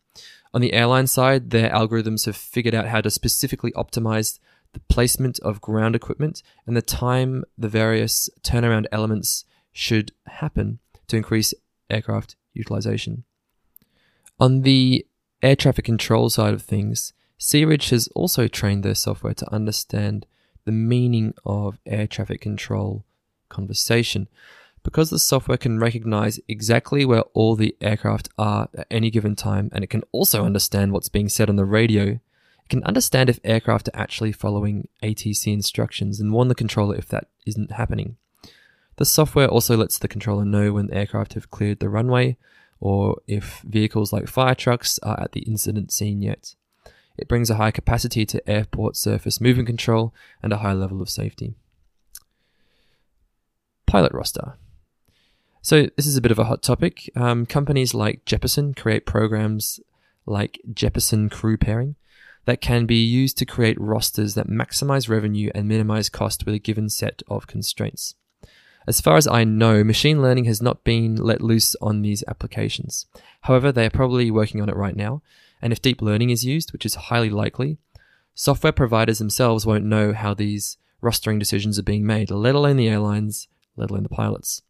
On 0.55 0.61
the 0.61 0.73
airline 0.73 1.09
side, 1.09 1.51
their 1.51 1.69
algorithms 1.71 2.27
have 2.27 2.37
figured 2.37 2.77
out 2.77 2.87
how 2.87 3.01
to 3.01 3.11
specifically 3.11 3.73
optimize 3.73 4.39
the 4.73 4.81
placement 4.89 5.41
of 5.41 5.61
ground 5.61 5.97
equipment 5.97 6.43
and 6.65 6.77
the 6.77 6.83
time 6.83 7.45
the 7.59 7.69
various 7.69 8.31
turnaround 8.43 8.87
elements 8.93 9.45
should 9.73 10.13
happen 10.27 10.79
to 11.09 11.17
increase 11.17 11.55
aircraft 11.91 12.37
utilization. 12.53 13.25
On 14.39 14.63
the 14.63 15.05
air 15.43 15.57
traffic 15.57 15.85
control 15.85 16.31
side 16.31 16.55
of 16.55 16.63
things, 16.63 17.13
Searidge 17.39 17.91
has 17.91 18.09
also 18.15 18.47
trained 18.47 18.85
their 18.85 18.95
software 18.95 19.35
to 19.35 19.53
understand 19.53 20.25
the 20.65 20.73
meaning 20.73 21.35
of 21.45 21.79
air 21.85 22.07
traffic 22.07 22.41
control 22.41 23.05
conversation. 23.49 24.29
Because 24.85 25.11
the 25.11 25.19
software 25.19 25.59
can 25.59 25.81
recognize 25.81 26.39
exactly 26.47 27.05
where 27.05 27.23
all 27.33 27.57
the 27.57 27.75
aircraft 27.81 28.29
are 28.39 28.69
at 28.75 28.87
any 28.91 29.11
given 29.11 29.35
time, 29.35 29.71
and 29.73 29.83
it 29.83 29.89
can 29.89 30.05
also 30.13 30.45
understand 30.45 30.93
what's 30.93 31.09
being 31.09 31.29
said 31.29 31.49
on 31.49 31.57
the 31.57 31.65
radio, 31.65 32.21
it 32.65 32.69
can 32.69 32.85
understand 32.85 33.29
if 33.29 33.41
aircraft 33.43 33.89
are 33.89 34.01
actually 34.01 34.31
following 34.31 34.89
ATC 35.03 35.53
instructions 35.53 36.21
and 36.21 36.33
warn 36.33 36.49
the 36.49 36.55
controller 36.55 36.95
if 36.95 37.09
that 37.09 37.29
isn't 37.47 37.73
happening. 37.73 38.17
The 38.97 39.05
software 39.05 39.49
also 39.49 39.77
lets 39.77 39.99
the 39.99 40.07
controller 40.07 40.45
know 40.45 40.73
when 40.73 40.93
aircraft 40.93 41.35
have 41.35 41.51
cleared 41.51 41.81
the 41.81 41.89
runway 41.89 42.37
or 42.79 43.21
if 43.27 43.61
vehicles 43.63 44.13
like 44.13 44.29
fire 44.29 44.55
trucks 44.55 44.99
are 45.03 45.19
at 45.21 45.33
the 45.33 45.41
incident 45.41 45.93
scene 45.93 46.23
yet. 46.23 46.55
It 47.17 47.29
brings 47.29 47.49
a 47.49 47.57
high 47.57 47.71
capacity 47.71 48.27
to 48.27 48.49
airport 48.49 48.97
surface 48.97 49.41
movement 49.41 49.67
control 49.67 50.15
and 50.43 50.53
a 50.53 50.59
high 50.59 50.73
level 50.73 51.01
of 51.01 51.09
safety. 51.09 51.55
Pilot 53.87 54.13
roster. 54.13 54.55
So, 55.65 55.89
this 55.97 56.05
is 56.05 56.15
a 56.15 56.21
bit 56.21 56.31
of 56.31 56.39
a 56.39 56.45
hot 56.45 56.63
topic. 56.63 57.11
Um, 57.17 57.47
companies 57.47 57.95
like 57.95 58.27
Jeppesen 58.27 58.77
create 58.77 59.07
programs 59.07 59.81
like 60.27 60.61
Jeppesen 60.71 61.31
Crew 61.31 61.57
Pairing 61.57 61.97
that 62.45 62.61
can 62.61 62.85
be 62.85 63.03
used 63.03 63.39
to 63.39 63.47
create 63.47 63.81
rosters 63.81 64.35
that 64.35 64.47
maximize 64.47 65.09
revenue 65.09 65.51
and 65.55 65.67
minimize 65.67 66.11
cost 66.11 66.45
with 66.45 66.55
a 66.55 66.59
given 66.59 66.91
set 66.91 67.23
of 67.29 67.47
constraints. 67.47 68.15
As 68.87 69.01
far 69.01 69.17
as 69.17 69.27
I 69.27 69.45
know, 69.45 69.83
machine 69.83 70.21
learning 70.21 70.45
has 70.45 70.61
not 70.61 70.85
been 70.85 71.17
let 71.17 71.41
loose 71.41 71.75
on 71.81 72.03
these 72.03 72.23
applications. 72.29 73.07
However, 73.41 73.73
they 73.73 73.87
are 73.87 73.91
probably 73.91 74.31
working 74.31 74.61
on 74.61 74.69
it 74.69 74.77
right 74.77 74.95
now, 74.95 75.23
and 75.63 75.73
if 75.73 75.81
deep 75.81 76.03
learning 76.03 76.29
is 76.29 76.45
used, 76.45 76.75
which 76.75 76.85
is 76.85 76.95
highly 76.95 77.31
likely, 77.31 77.79
software 78.35 78.71
providers 78.71 79.19
themselves 79.19 79.65
won't 79.65 79.87
know 79.87 80.13
how 80.13 80.35
these 80.35 80.77
rostering 81.03 81.39
decisions 81.39 81.79
are 81.79 81.83
being 81.83 82.05
made, 82.05 82.31
let 82.31 82.55
alone 82.55 82.77
the 82.77 82.89
airlines, 82.91 83.49
let 83.79 83.91
alone 83.91 84.03
the 84.03 84.11
pilots. 84.11 84.61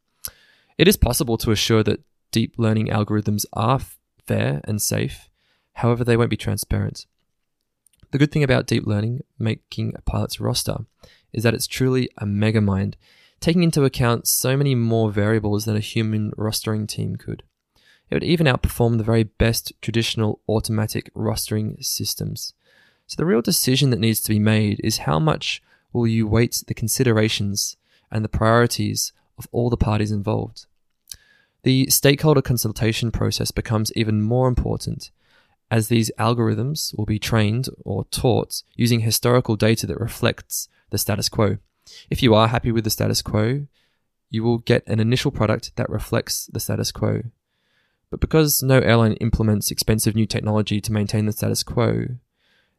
It 0.76 0.88
is 0.88 0.96
possible 0.96 1.38
to 1.38 1.52
assure 1.52 1.82
that 1.84 2.02
deep 2.32 2.54
learning 2.58 2.88
algorithms 2.88 3.44
are 3.52 3.80
fair 4.26 4.60
and 4.64 4.82
safe, 4.82 5.28
however, 5.74 6.02
they 6.02 6.16
won't 6.16 6.30
be 6.30 6.36
transparent. 6.36 7.06
The 8.10 8.18
good 8.18 8.32
thing 8.32 8.42
about 8.42 8.66
deep 8.66 8.86
learning 8.86 9.22
making 9.38 9.94
a 9.96 10.02
pilot's 10.02 10.40
roster 10.40 10.78
is 11.32 11.42
that 11.42 11.54
it's 11.54 11.66
truly 11.66 12.08
a 12.18 12.26
mega 12.26 12.60
mind 12.60 12.96
taking 13.40 13.62
into 13.62 13.84
account 13.84 14.26
so 14.26 14.56
many 14.56 14.74
more 14.74 15.10
variables 15.10 15.64
than 15.64 15.76
a 15.76 15.80
human 15.80 16.30
rostering 16.32 16.88
team 16.88 17.16
could. 17.16 17.42
It 18.08 18.14
would 18.14 18.24
even 18.24 18.46
outperform 18.46 18.98
the 18.98 19.04
very 19.04 19.24
best 19.24 19.72
traditional 19.82 20.40
automatic 20.48 21.12
rostering 21.14 21.84
systems. 21.84 22.54
So 23.06 23.16
the 23.16 23.26
real 23.26 23.42
decision 23.42 23.90
that 23.90 24.00
needs 24.00 24.20
to 24.20 24.30
be 24.30 24.38
made 24.38 24.80
is 24.82 24.98
how 24.98 25.18
much 25.18 25.62
will 25.92 26.06
you 26.06 26.26
weight 26.26 26.62
the 26.66 26.74
considerations 26.74 27.76
and 28.10 28.24
the 28.24 28.28
priorities 28.28 29.12
of 29.38 29.48
all 29.52 29.70
the 29.70 29.76
parties 29.76 30.10
involved. 30.10 30.66
The 31.62 31.88
stakeholder 31.88 32.42
consultation 32.42 33.10
process 33.10 33.50
becomes 33.50 33.92
even 33.96 34.20
more 34.20 34.48
important 34.48 35.10
as 35.70 35.88
these 35.88 36.10
algorithms 36.18 36.96
will 36.96 37.06
be 37.06 37.18
trained 37.18 37.68
or 37.84 38.04
taught 38.04 38.62
using 38.76 39.00
historical 39.00 39.56
data 39.56 39.86
that 39.86 39.98
reflects 39.98 40.68
the 40.90 40.98
status 40.98 41.28
quo. 41.28 41.58
If 42.10 42.22
you 42.22 42.34
are 42.34 42.48
happy 42.48 42.70
with 42.70 42.84
the 42.84 42.90
status 42.90 43.22
quo, 43.22 43.66
you 44.30 44.42
will 44.42 44.58
get 44.58 44.86
an 44.86 45.00
initial 45.00 45.30
product 45.30 45.74
that 45.76 45.88
reflects 45.88 46.46
the 46.52 46.60
status 46.60 46.92
quo. 46.92 47.22
But 48.10 48.20
because 48.20 48.62
no 48.62 48.78
airline 48.78 49.14
implements 49.14 49.70
expensive 49.70 50.14
new 50.14 50.26
technology 50.26 50.80
to 50.80 50.92
maintain 50.92 51.26
the 51.26 51.32
status 51.32 51.62
quo, 51.62 52.06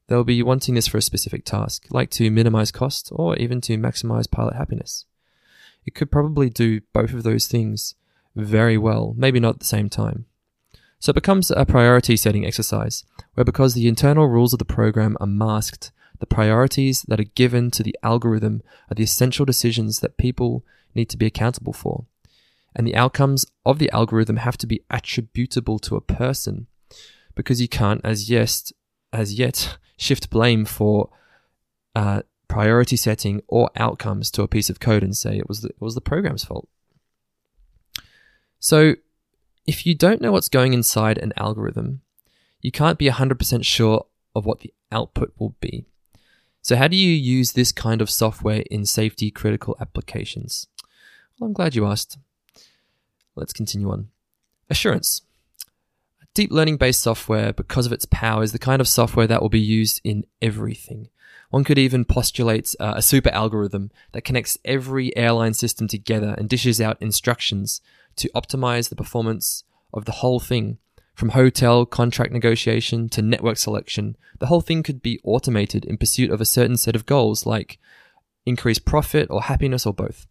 they'll 0.08 0.24
be 0.24 0.44
wanting 0.44 0.76
this 0.76 0.88
for 0.88 0.98
a 0.98 1.02
specific 1.02 1.44
task, 1.44 1.88
like 1.90 2.10
to 2.12 2.30
minimize 2.30 2.72
cost 2.72 3.10
or 3.12 3.36
even 3.38 3.62
to 3.62 3.78
maximize 3.78 4.30
pilot 4.30 4.56
happiness. 4.56 5.06
It 5.86 5.96
could 5.96 6.12
probably 6.12 6.50
do 6.50 6.82
both 6.94 7.14
of 7.14 7.24
those 7.24 7.48
things 7.48 7.96
very 8.36 8.78
well, 8.78 9.14
maybe 9.18 9.40
not 9.40 9.56
at 9.56 9.60
the 9.60 9.66
same 9.66 9.90
time. 9.90 10.26
So 11.00 11.12
it 11.12 11.16
becomes 11.16 11.52
a 11.52 11.66
priority 11.66 12.18
setting 12.18 12.46
exercise, 12.46 13.04
where 13.34 13.44
because 13.44 13.74
the 13.74 13.88
internal 13.88 14.28
rules 14.28 14.54
of 14.54 14.60
the 14.60 14.66
program 14.66 15.16
are 15.20 15.28
masked, 15.28 15.92
the 16.20 16.26
priorities 16.26 17.04
that 17.04 17.20
are 17.20 17.32
given 17.36 17.70
to 17.72 17.84
the 17.84 17.96
algorithm 18.02 18.62
are 18.90 18.96
the 18.96 19.04
essential 19.04 19.46
decisions 19.46 20.00
that 20.00 20.18
people 20.18 20.66
need 20.96 21.10
to 21.10 21.18
be 21.18 21.26
accountable 21.26 21.74
for. 21.74 22.06
And 22.76 22.88
the 22.88 22.96
outcomes 22.96 23.46
of 23.66 23.80
the 23.80 23.92
algorithm 23.92 24.38
have 24.38 24.58
to 24.58 24.68
be 24.68 24.82
attributable 24.90 25.80
to 25.80 25.96
a 25.96 26.02
person 26.02 26.68
because 27.36 27.62
you 27.62 27.68
can't, 27.68 28.02
as 28.04 28.30
yet, 28.30 28.72
as 29.14 29.34
yet 29.34 29.78
shift 29.98 30.30
blame 30.30 30.66
for 30.66 31.10
uh, 31.96 32.22
priority 32.48 32.96
setting 32.96 33.42
or 33.48 33.70
outcomes 33.76 34.32
to 34.32 34.44
a 34.44 34.48
piece 34.48 34.70
of 34.70 34.80
code 34.80 35.04
and 35.04 35.16
say 35.16 35.38
it 35.38 35.48
was 35.48 35.62
the, 35.62 35.70
it 35.70 35.82
was 35.82 35.96
the 35.96 36.02
program's 36.02 36.44
fault. 36.44 36.68
So, 38.60 38.96
if 39.66 39.86
you 39.86 39.96
don't 39.96 40.22
know 40.22 40.32
what's 40.32 40.50
going 40.50 40.74
inside 40.74 41.18
an 41.18 41.34
algorithm, 41.38 42.02
you 42.62 42.72
can't 42.72 42.98
be 42.98 43.10
100% 43.10 43.66
sure 43.66 44.06
of 44.36 44.46
what 44.46 44.60
the 44.60 44.74
output 44.92 45.34
will 45.38 45.56
be. 45.60 45.86
So, 46.62 46.76
how 46.76 46.88
do 46.88 46.96
you 46.96 47.12
use 47.12 47.52
this 47.52 47.72
kind 47.72 48.02
of 48.02 48.10
software 48.10 48.64
in 48.72 48.86
safety 48.86 49.30
critical 49.30 49.78
applications? 49.80 50.68
Well, 51.40 51.48
I'm 51.48 51.54
glad 51.54 51.76
you 51.76 51.86
asked. 51.86 52.18
Let's 53.36 53.54
continue 53.54 53.92
on. 53.92 54.10
Assurance. 54.70 55.22
Deep 56.34 56.52
learning 56.52 56.78
based 56.78 57.02
software, 57.02 57.54
because 57.54 57.86
of 57.86 57.94
its 57.94 58.06
power, 58.06 58.44
is 58.44 58.52
the 58.52 58.60
kind 58.60 58.82
of 58.82 58.88
software 58.88 59.28
that 59.28 59.42
will 59.42 59.50
be 59.50 59.60
used 59.60 60.02
in 60.04 60.26
everything. 60.42 61.10
One 61.56 61.64
could 61.64 61.80
even 61.80 62.04
postulate 62.04 62.76
uh, 62.82 62.96
a 62.98 63.02
super 63.02 63.30
algorithm 63.30 63.90
that 64.12 64.26
connects 64.26 64.58
every 64.66 65.16
airline 65.16 65.54
system 65.54 65.88
together 65.88 66.36
and 66.38 66.50
dishes 66.50 66.82
out 66.82 67.02
instructions 67.02 67.80
to 68.18 68.30
optimize 68.36 68.90
the 68.90 68.96
performance 68.98 69.64
of 69.94 70.04
the 70.04 70.12
whole 70.20 70.42
thing. 70.42 70.80
From 71.14 71.30
hotel 71.30 71.86
contract 71.86 72.34
negotiation 72.34 73.08
to 73.08 73.22
network 73.22 73.56
selection, 73.56 74.18
the 74.40 74.48
whole 74.48 74.60
thing 74.60 74.84
could 74.84 75.02
be 75.02 75.22
automated 75.24 75.86
in 75.86 75.96
pursuit 75.96 76.30
of 76.30 76.42
a 76.42 76.46
certain 76.46 76.76
set 76.76 76.94
of 76.94 77.06
goals 77.06 77.46
like 77.46 77.80
increased 78.46 78.84
profit 78.84 79.30
or 79.30 79.44
happiness 79.44 79.86
or 79.86 79.94
both. 79.94 80.28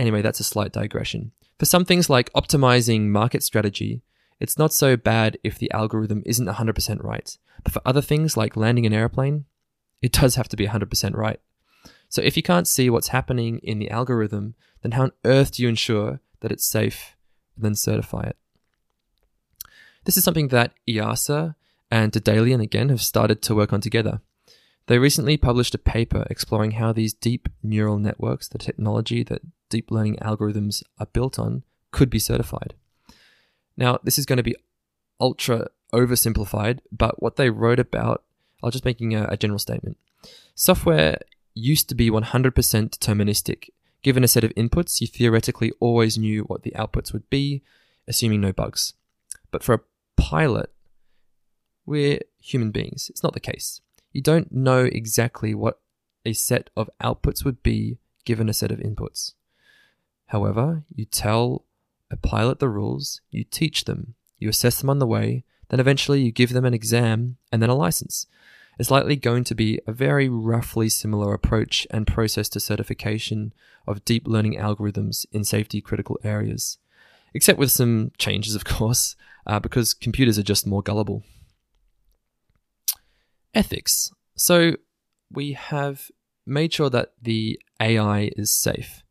Anyway, 0.00 0.22
that's 0.22 0.40
a 0.40 0.44
slight 0.44 0.72
digression. 0.72 1.32
For 1.58 1.66
some 1.66 1.84
things 1.84 2.08
like 2.08 2.32
optimizing 2.32 3.08
market 3.08 3.42
strategy, 3.42 4.00
it's 4.40 4.56
not 4.56 4.72
so 4.72 4.96
bad 4.96 5.36
if 5.44 5.58
the 5.58 5.70
algorithm 5.70 6.22
isn't 6.24 6.48
100% 6.48 7.04
right. 7.04 7.36
But 7.62 7.74
for 7.74 7.82
other 7.84 8.00
things 8.00 8.38
like 8.38 8.56
landing 8.56 8.86
an 8.86 8.94
airplane, 8.94 9.44
it 10.02 10.12
does 10.12 10.34
have 10.34 10.48
to 10.48 10.56
be 10.56 10.66
100% 10.66 11.16
right. 11.16 11.40
So 12.08 12.20
if 12.20 12.36
you 12.36 12.42
can't 12.42 12.68
see 12.68 12.90
what's 12.90 13.08
happening 13.08 13.58
in 13.62 13.78
the 13.78 13.90
algorithm, 13.90 14.54
then 14.82 14.92
how 14.92 15.04
on 15.04 15.12
earth 15.24 15.52
do 15.52 15.62
you 15.62 15.68
ensure 15.68 16.20
that 16.40 16.52
it's 16.52 16.66
safe 16.66 17.16
and 17.56 17.64
then 17.64 17.74
certify 17.74 18.24
it? 18.24 18.36
This 20.04 20.16
is 20.16 20.24
something 20.24 20.48
that 20.48 20.74
EASA 20.88 21.54
and 21.90 22.12
Daedalean 22.12 22.60
again 22.60 22.88
have 22.88 23.00
started 23.00 23.40
to 23.42 23.54
work 23.54 23.72
on 23.72 23.80
together. 23.80 24.20
They 24.86 24.98
recently 24.98 25.36
published 25.36 25.74
a 25.74 25.78
paper 25.78 26.26
exploring 26.28 26.72
how 26.72 26.92
these 26.92 27.14
deep 27.14 27.48
neural 27.62 27.98
networks, 27.98 28.48
the 28.48 28.58
technology 28.58 29.22
that 29.22 29.42
deep 29.70 29.90
learning 29.90 30.16
algorithms 30.16 30.82
are 30.98 31.06
built 31.06 31.38
on, 31.38 31.62
could 31.92 32.10
be 32.10 32.18
certified. 32.18 32.74
Now, 33.76 33.98
this 34.02 34.18
is 34.18 34.26
going 34.26 34.38
to 34.38 34.42
be 34.42 34.56
ultra 35.20 35.68
oversimplified, 35.94 36.80
but 36.90 37.22
what 37.22 37.36
they 37.36 37.50
wrote 37.50 37.78
about 37.78 38.24
I'll 38.62 38.70
just 38.70 38.84
making 38.84 39.14
a, 39.14 39.26
a 39.28 39.36
general 39.36 39.58
statement. 39.58 39.96
Software 40.54 41.18
used 41.54 41.88
to 41.88 41.94
be 41.94 42.10
100% 42.10 42.52
deterministic. 42.52 43.70
Given 44.02 44.24
a 44.24 44.28
set 44.28 44.44
of 44.44 44.54
inputs, 44.54 45.00
you 45.00 45.06
theoretically 45.06 45.72
always 45.80 46.18
knew 46.18 46.42
what 46.42 46.62
the 46.62 46.72
outputs 46.72 47.12
would 47.12 47.28
be, 47.30 47.62
assuming 48.08 48.40
no 48.40 48.52
bugs. 48.52 48.94
But 49.50 49.62
for 49.62 49.74
a 49.74 49.80
pilot, 50.16 50.70
we're 51.86 52.20
human 52.40 52.70
beings. 52.70 53.08
It's 53.10 53.22
not 53.22 53.34
the 53.34 53.40
case. 53.40 53.80
You 54.12 54.22
don't 54.22 54.52
know 54.52 54.84
exactly 54.84 55.54
what 55.54 55.80
a 56.24 56.32
set 56.32 56.70
of 56.76 56.90
outputs 57.02 57.44
would 57.44 57.62
be 57.62 57.98
given 58.24 58.48
a 58.48 58.54
set 58.54 58.70
of 58.70 58.78
inputs. 58.78 59.34
However, 60.26 60.84
you 60.94 61.04
tell 61.04 61.64
a 62.10 62.16
pilot 62.16 62.58
the 62.58 62.68
rules, 62.68 63.20
you 63.30 63.44
teach 63.44 63.84
them, 63.84 64.14
you 64.38 64.48
assess 64.48 64.80
them 64.80 64.90
on 64.90 64.98
the 64.98 65.06
way, 65.06 65.44
then 65.72 65.80
eventually 65.80 66.20
you 66.20 66.30
give 66.30 66.52
them 66.52 66.66
an 66.66 66.74
exam 66.74 67.38
and 67.50 67.62
then 67.62 67.70
a 67.70 67.74
license. 67.74 68.26
It's 68.78 68.90
likely 68.90 69.16
going 69.16 69.44
to 69.44 69.54
be 69.54 69.80
a 69.86 69.92
very 69.92 70.28
roughly 70.28 70.90
similar 70.90 71.32
approach 71.32 71.86
and 71.90 72.06
process 72.06 72.50
to 72.50 72.60
certification 72.60 73.54
of 73.86 74.04
deep 74.04 74.28
learning 74.28 74.56
algorithms 74.56 75.24
in 75.32 75.44
safety 75.44 75.80
critical 75.80 76.18
areas, 76.22 76.76
except 77.32 77.58
with 77.58 77.70
some 77.70 78.12
changes, 78.18 78.54
of 78.54 78.64
course, 78.64 79.16
uh, 79.46 79.58
because 79.58 79.94
computers 79.94 80.38
are 80.38 80.42
just 80.42 80.66
more 80.66 80.82
gullible. 80.82 81.22
Ethics. 83.54 84.12
So 84.36 84.76
we 85.30 85.52
have 85.52 86.10
made 86.46 86.74
sure 86.74 86.90
that 86.90 87.12
the 87.20 87.58
AI 87.80 88.30
is 88.36 88.50
safe. 88.54 89.02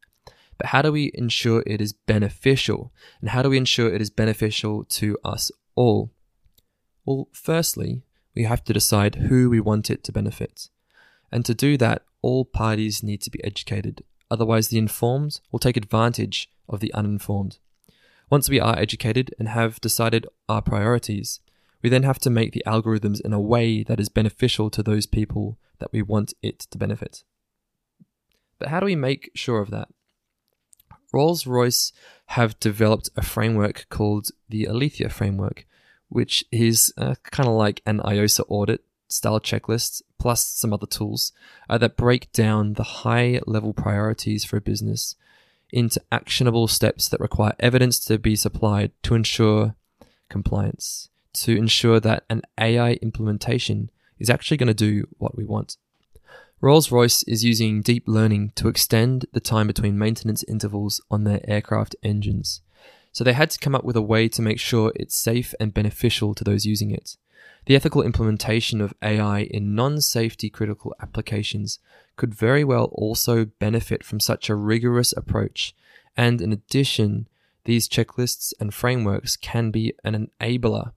But 0.60 0.68
how 0.68 0.84
do 0.84 0.92
we 0.92 1.10
ensure 1.16 1.64
it 1.66 1.82
is 1.82 1.94
beneficial? 1.94 2.94
And 3.20 3.32
how 3.32 3.42
do 3.42 3.50
we 3.50 3.58
ensure 3.58 3.92
it 3.92 4.02
is 4.02 4.12
beneficial 4.12 4.84
to 4.86 5.18
us 5.24 5.52
all? 5.76 6.12
Well, 7.06 7.28
firstly, 7.32 8.04
we 8.36 8.44
have 8.44 8.64
to 8.66 8.74
decide 8.74 9.16
who 9.16 9.50
we 9.50 9.60
want 9.60 9.90
it 9.90 10.04
to 10.06 10.12
benefit. 10.12 10.70
And 11.32 11.46
to 11.46 11.54
do 11.54 11.78
that, 11.78 12.04
all 12.22 12.46
parties 12.46 13.04
need 13.04 13.22
to 13.22 13.32
be 13.32 13.44
educated. 13.44 14.04
Otherwise, 14.30 14.68
the 14.68 14.78
informed 14.78 15.40
will 15.52 15.60
take 15.60 15.78
advantage 15.78 16.50
of 16.70 16.80
the 16.80 16.94
uninformed. 16.94 17.58
Once 18.30 18.50
we 18.50 18.60
are 18.60 18.78
educated 18.78 19.36
and 19.38 19.50
have 19.50 19.82
decided 19.82 20.26
our 20.48 20.62
priorities, 20.62 21.40
we 21.82 21.90
then 21.90 22.04
have 22.04 22.20
to 22.20 22.30
make 22.30 22.54
the 22.54 22.64
algorithms 22.66 23.20
in 23.20 23.34
a 23.34 23.42
way 23.42 23.84
that 23.84 24.00
is 24.00 24.08
beneficial 24.08 24.70
to 24.70 24.84
those 24.84 25.06
people 25.06 25.58
that 25.80 25.92
we 25.92 26.02
want 26.02 26.34
it 26.42 26.60
to 26.60 26.78
benefit. 26.78 27.24
But 28.60 28.70
how 28.70 28.80
do 28.80 28.86
we 28.86 28.96
make 28.96 29.32
sure 29.34 29.60
of 29.60 29.72
that? 29.72 29.90
Rolls 31.12 31.46
Royce 31.46 31.92
have 32.28 32.60
developed 32.60 33.10
a 33.18 33.22
framework 33.22 33.88
called 33.90 34.30
the 34.48 34.66
Aletheia 34.66 35.10
framework, 35.10 35.66
which 36.12 36.44
is 36.52 36.94
uh, 36.98 37.16
kind 37.24 37.48
of 37.48 37.56
like 37.56 37.82
an 37.86 38.00
IOSA 38.00 38.44
audit 38.50 38.84
style 39.08 39.40
checklist 39.40 40.02
plus 40.20 40.46
some 40.46 40.74
other 40.74 40.86
tools 40.86 41.32
uh, 41.70 41.78
that 41.78 41.98
break 41.98 42.32
down 42.32 42.74
the 42.74 42.84
high 42.84 43.40
level 43.48 43.74
priorities 43.74 44.44
for 44.44 44.58
a 44.58 44.62
business 44.62 45.16
into 45.72 46.02
actionable 46.12 46.68
steps 46.68 47.08
that 47.10 47.20
require 47.20 47.54
evidence 47.60 47.98
to 48.00 48.20
be 48.20 48.36
supplied 48.36 48.92
to 49.04 49.16
ensure 49.16 49.76
compliance, 50.30 51.10
to 51.34 51.56
ensure 51.58 52.00
that 52.00 52.26
an 52.30 52.42
AI 52.60 52.94
implementation 53.02 53.90
is 54.20 54.30
actually 54.30 54.58
going 54.58 54.68
to 54.68 54.74
do 54.74 55.08
what 55.18 55.38
we 55.38 55.46
want. 55.46 55.78
Rolls 56.60 56.92
Royce 56.92 57.24
is 57.24 57.44
using 57.44 57.82
deep 57.82 58.04
learning 58.06 58.52
to 58.56 58.68
extend 58.68 59.26
the 59.34 59.40
time 59.40 59.66
between 59.66 59.98
maintenance 59.98 60.44
intervals 60.44 61.02
on 61.10 61.24
their 61.24 61.40
aircraft 61.50 61.96
engines. 62.04 62.62
So 63.12 63.24
they 63.24 63.34
had 63.34 63.50
to 63.52 63.60
come 63.60 63.76
up 63.76 63.84
with 63.84 63.96
a 63.96 64.02
way 64.02 64.30
to 64.30 64.42
make 64.42 64.60
sure 64.60 64.94
it's 64.96 65.16
safe 65.16 65.54
and 65.60 65.74
beneficial 65.74 66.34
to 66.34 66.44
those 66.44 66.66
using 66.66 66.92
it. 66.92 67.18
The 67.66 67.76
ethical 67.76 68.02
implementation 68.02 68.82
of 68.82 68.94
AI 69.04 69.42
in 69.42 69.76
non 69.76 70.02
safety 70.02 70.50
critical 70.50 70.96
applications 71.02 71.80
could 72.16 72.34
very 72.34 72.64
well 72.64 72.86
also 72.94 73.46
benefit 73.46 74.04
from 74.04 74.20
such 74.20 74.50
a 74.50 74.56
rigorous 74.56 75.14
approach. 75.14 75.76
And 76.18 76.42
in 76.42 76.52
addition, 76.52 77.28
these 77.66 77.88
checklists 77.88 78.54
and 78.60 78.74
frameworks 78.74 79.36
can 79.36 79.72
be 79.72 79.94
an 80.04 80.30
enabler 80.42 80.94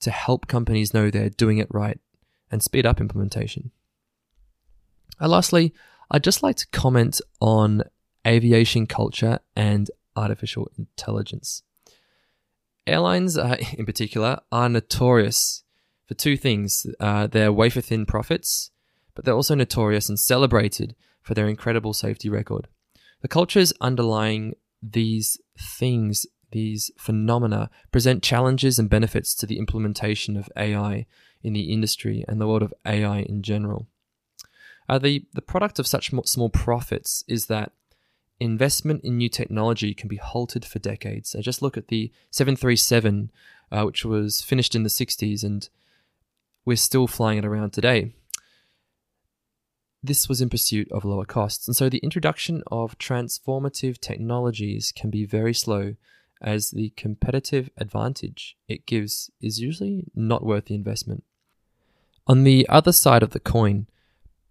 to 0.00 0.10
help 0.10 0.46
companies 0.46 0.92
know 0.92 1.10
they're 1.10 1.30
doing 1.30 1.58
it 1.58 1.68
right 1.70 1.98
and 2.50 2.62
speed 2.62 2.86
up 2.86 3.00
implementation. 3.00 3.70
And 5.18 5.30
lastly, 5.30 5.74
I'd 6.10 6.24
just 6.24 6.42
like 6.42 6.56
to 6.56 6.66
comment 6.68 7.20
on 7.40 7.82
aviation 8.26 8.86
culture 8.86 9.40
and 9.56 9.90
artificial 10.18 10.70
intelligence. 10.76 11.62
Airlines, 12.86 13.36
uh, 13.36 13.56
in 13.78 13.86
particular, 13.86 14.40
are 14.50 14.68
notorious 14.68 15.62
for 16.06 16.14
two 16.14 16.36
things 16.36 16.86
uh, 17.00 17.26
their 17.26 17.52
wafer 17.52 17.80
thin 17.80 18.06
profits, 18.06 18.70
but 19.14 19.24
they're 19.24 19.34
also 19.34 19.54
notorious 19.54 20.08
and 20.08 20.18
celebrated 20.18 20.94
for 21.22 21.34
their 21.34 21.48
incredible 21.48 21.92
safety 21.92 22.28
record. 22.28 22.68
The 23.20 23.28
cultures 23.28 23.72
underlying 23.80 24.54
these 24.82 25.38
things, 25.58 26.26
these 26.52 26.90
phenomena, 26.96 27.68
present 27.92 28.22
challenges 28.22 28.78
and 28.78 28.88
benefits 28.88 29.34
to 29.34 29.46
the 29.46 29.58
implementation 29.58 30.36
of 30.36 30.48
AI 30.56 31.06
in 31.42 31.52
the 31.52 31.72
industry 31.72 32.24
and 32.26 32.40
the 32.40 32.46
world 32.46 32.62
of 32.62 32.72
AI 32.86 33.20
in 33.20 33.42
general. 33.42 33.86
Uh, 34.88 34.98
the, 34.98 35.26
the 35.34 35.42
product 35.42 35.78
of 35.78 35.86
such 35.86 36.10
small 36.24 36.48
profits 36.48 37.22
is 37.28 37.46
that 37.46 37.72
investment 38.40 39.02
in 39.04 39.16
new 39.16 39.28
technology 39.28 39.94
can 39.94 40.08
be 40.08 40.16
halted 40.16 40.64
for 40.64 40.78
decades. 40.78 41.30
So 41.30 41.40
just 41.40 41.62
look 41.62 41.76
at 41.76 41.88
the 41.88 42.12
737, 42.30 43.30
uh, 43.72 43.82
which 43.84 44.04
was 44.04 44.42
finished 44.42 44.74
in 44.74 44.82
the 44.82 44.88
60s, 44.88 45.42
and 45.42 45.68
we're 46.64 46.76
still 46.76 47.06
flying 47.06 47.38
it 47.38 47.44
around 47.44 47.72
today. 47.72 48.12
This 50.02 50.28
was 50.28 50.40
in 50.40 50.48
pursuit 50.48 50.90
of 50.92 51.04
lower 51.04 51.24
costs. 51.24 51.66
And 51.66 51.76
so 51.76 51.88
the 51.88 51.98
introduction 51.98 52.62
of 52.68 52.98
transformative 52.98 53.98
technologies 53.98 54.92
can 54.94 55.10
be 55.10 55.24
very 55.24 55.54
slow, 55.54 55.96
as 56.40 56.70
the 56.70 56.90
competitive 56.90 57.68
advantage 57.76 58.56
it 58.68 58.86
gives 58.86 59.30
is 59.40 59.60
usually 59.60 60.04
not 60.14 60.44
worth 60.44 60.66
the 60.66 60.74
investment. 60.76 61.24
On 62.28 62.44
the 62.44 62.68
other 62.68 62.92
side 62.92 63.24
of 63.24 63.30
the 63.30 63.40
coin, 63.40 63.88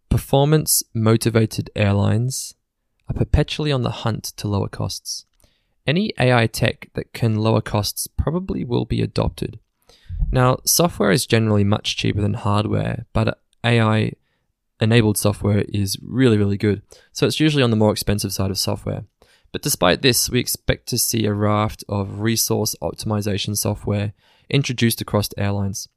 performance 0.10 0.84
motivated 0.94 1.70
airlines 1.76 2.56
are 3.10 3.14
perpetually 3.14 3.72
on 3.72 3.84
the 3.84 3.92
hunt 3.92 4.24
to 4.38 4.48
lower 4.48 4.68
costs. 4.68 5.26
Any 5.86 6.14
AI 6.20 6.48
tech 6.48 6.90
that 6.94 7.14
can 7.14 7.36
lower 7.36 7.62
costs 7.62 8.08
probably 8.08 8.66
will 8.66 8.86
be 8.86 9.02
adopted. 9.02 9.60
Now, 10.32 10.60
software 10.66 11.12
is 11.12 11.26
generally 11.26 11.64
much 11.64 11.96
cheaper 11.96 12.22
than 12.22 12.34
hardware, 12.34 13.06
but 13.14 13.40
AI 13.64 14.14
enabled 14.80 15.18
software 15.18 15.64
is 15.70 15.98
really, 16.02 16.38
really 16.38 16.58
good. 16.58 16.82
So 17.14 17.26
it's 17.26 17.40
usually 17.40 17.64
on 17.64 17.70
the 17.70 17.78
more 17.78 17.92
expensive 17.92 18.34
side 18.34 18.52
of 18.52 18.58
software. 18.58 19.06
But 19.52 19.62
despite 19.62 20.02
this, 20.02 20.30
we 20.30 20.40
expect 20.40 20.88
to 20.90 20.98
see 20.98 21.26
a 21.26 21.34
raft 21.34 21.84
of 21.88 22.20
resource 22.20 22.76
optimization 22.82 23.56
software 23.56 24.14
introduced 24.50 25.02
across 25.02 25.30
airlines. 25.38 25.88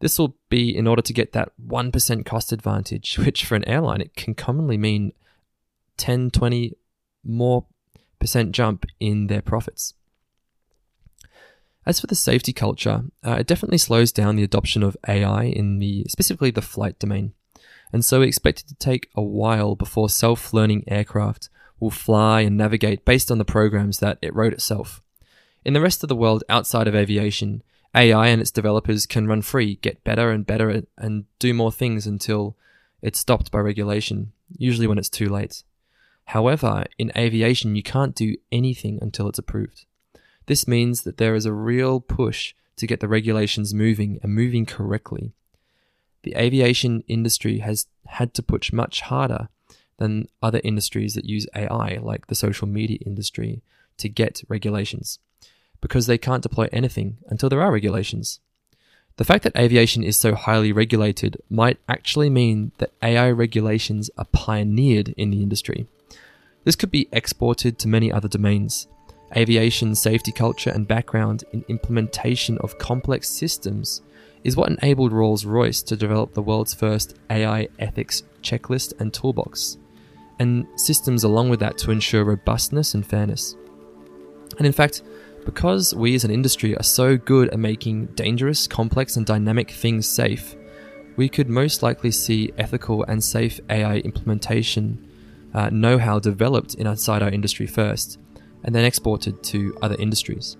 This 0.00 0.18
will 0.18 0.36
be 0.50 0.76
in 0.76 0.86
order 0.86 1.02
to 1.02 1.12
get 1.12 1.32
that 1.32 1.52
1% 1.66 2.26
cost 2.26 2.52
advantage, 2.52 3.18
which 3.18 3.44
for 3.44 3.54
an 3.54 3.68
airline, 3.68 4.00
it 4.00 4.14
can 4.14 4.34
commonly 4.34 4.76
mean 4.76 5.12
10, 5.96 6.30
20 6.30 6.76
more 7.24 7.66
percent 8.18 8.52
jump 8.52 8.86
in 9.00 9.26
their 9.26 9.42
profits. 9.42 9.94
As 11.86 12.00
for 12.00 12.06
the 12.06 12.14
safety 12.14 12.52
culture, 12.52 13.04
uh, 13.26 13.36
it 13.40 13.46
definitely 13.46 13.78
slows 13.78 14.10
down 14.10 14.36
the 14.36 14.42
adoption 14.42 14.82
of 14.82 14.96
AI 15.06 15.44
in 15.44 15.78
the 15.78 16.06
specifically 16.08 16.50
the 16.50 16.62
flight 16.62 16.98
domain. 16.98 17.34
And 17.92 18.04
so 18.04 18.20
we 18.20 18.26
expect 18.26 18.60
it 18.60 18.68
to 18.68 18.74
take 18.74 19.10
a 19.14 19.22
while 19.22 19.74
before 19.74 20.08
self-learning 20.08 20.84
aircraft 20.88 21.50
will 21.78 21.90
fly 21.90 22.40
and 22.40 22.56
navigate 22.56 23.04
based 23.04 23.30
on 23.30 23.38
the 23.38 23.44
programs 23.44 23.98
that 23.98 24.18
it 24.22 24.34
wrote 24.34 24.54
itself. 24.54 25.02
In 25.64 25.74
the 25.74 25.80
rest 25.80 26.02
of 26.02 26.08
the 26.08 26.16
world 26.16 26.42
outside 26.48 26.88
of 26.88 26.94
aviation, 26.94 27.62
AI 27.94 28.28
and 28.28 28.40
its 28.40 28.50
developers 28.50 29.06
can 29.06 29.28
run 29.28 29.42
free, 29.42 29.76
get 29.76 30.02
better 30.02 30.30
and 30.30 30.46
better, 30.46 30.82
and 30.98 31.24
do 31.38 31.54
more 31.54 31.70
things 31.70 32.06
until 32.06 32.56
it's 33.02 33.20
stopped 33.20 33.50
by 33.50 33.58
regulation, 33.58 34.32
usually 34.56 34.86
when 34.86 34.98
it's 34.98 35.10
too 35.10 35.28
late. 35.28 35.62
However, 36.26 36.84
in 36.98 37.12
aviation, 37.16 37.76
you 37.76 37.82
can't 37.82 38.14
do 38.14 38.36
anything 38.50 38.98
until 39.02 39.28
it's 39.28 39.38
approved. 39.38 39.84
This 40.46 40.68
means 40.68 41.02
that 41.02 41.16
there 41.16 41.34
is 41.34 41.46
a 41.46 41.52
real 41.52 42.00
push 42.00 42.54
to 42.76 42.86
get 42.86 43.00
the 43.00 43.08
regulations 43.08 43.72
moving 43.72 44.18
and 44.22 44.34
moving 44.34 44.66
correctly. 44.66 45.32
The 46.22 46.34
aviation 46.36 47.04
industry 47.06 47.58
has 47.58 47.86
had 48.06 48.34
to 48.34 48.42
push 48.42 48.72
much 48.72 49.02
harder 49.02 49.48
than 49.98 50.28
other 50.42 50.60
industries 50.64 51.14
that 51.14 51.24
use 51.24 51.46
AI, 51.54 51.98
like 52.02 52.26
the 52.26 52.34
social 52.34 52.66
media 52.66 52.98
industry, 53.06 53.62
to 53.98 54.08
get 54.08 54.42
regulations 54.48 55.18
because 55.80 56.06
they 56.06 56.18
can't 56.18 56.42
deploy 56.42 56.68
anything 56.72 57.18
until 57.28 57.48
there 57.48 57.60
are 57.60 57.70
regulations. 57.70 58.40
The 59.16 59.24
fact 59.24 59.44
that 59.44 59.56
aviation 59.56 60.02
is 60.02 60.18
so 60.18 60.34
highly 60.34 60.72
regulated 60.72 61.36
might 61.48 61.78
actually 61.88 62.30
mean 62.30 62.72
that 62.78 62.92
AI 63.02 63.30
regulations 63.30 64.10
are 64.18 64.24
pioneered 64.32 65.10
in 65.10 65.30
the 65.30 65.42
industry. 65.42 65.86
This 66.64 66.76
could 66.76 66.90
be 66.90 67.08
exported 67.12 67.78
to 67.78 67.88
many 67.88 68.10
other 68.10 68.28
domains. 68.28 68.88
Aviation 69.36 69.94
safety 69.94 70.32
culture 70.32 70.70
and 70.70 70.88
background 70.88 71.44
in 71.52 71.64
implementation 71.68 72.58
of 72.58 72.78
complex 72.78 73.28
systems 73.28 74.02
is 74.44 74.56
what 74.56 74.70
enabled 74.70 75.12
Rolls 75.12 75.44
Royce 75.44 75.82
to 75.82 75.96
develop 75.96 76.34
the 76.34 76.42
world's 76.42 76.74
first 76.74 77.18
AI 77.30 77.68
ethics 77.78 78.22
checklist 78.42 78.98
and 79.00 79.12
toolbox, 79.12 79.78
and 80.38 80.66
systems 80.76 81.24
along 81.24 81.48
with 81.48 81.60
that 81.60 81.78
to 81.78 81.90
ensure 81.90 82.24
robustness 82.24 82.94
and 82.94 83.06
fairness. 83.06 83.56
And 84.58 84.66
in 84.66 84.72
fact, 84.72 85.02
because 85.44 85.94
we 85.94 86.14
as 86.14 86.24
an 86.24 86.30
industry 86.30 86.76
are 86.76 86.82
so 86.82 87.16
good 87.16 87.48
at 87.48 87.58
making 87.58 88.06
dangerous, 88.14 88.66
complex, 88.66 89.16
and 89.16 89.26
dynamic 89.26 89.70
things 89.70 90.06
safe, 90.06 90.54
we 91.16 91.28
could 91.28 91.48
most 91.48 91.82
likely 91.82 92.10
see 92.10 92.52
ethical 92.56 93.04
and 93.04 93.22
safe 93.22 93.60
AI 93.70 93.96
implementation 93.98 95.06
uh, 95.54 95.70
know 95.70 95.98
how 95.98 96.18
developed 96.18 96.74
inside 96.74 97.22
our 97.22 97.30
industry 97.30 97.66
first, 97.66 98.18
and 98.64 98.74
then 98.74 98.84
exported 98.84 99.42
to 99.44 99.76
other 99.82 99.96
industries. 99.98 100.56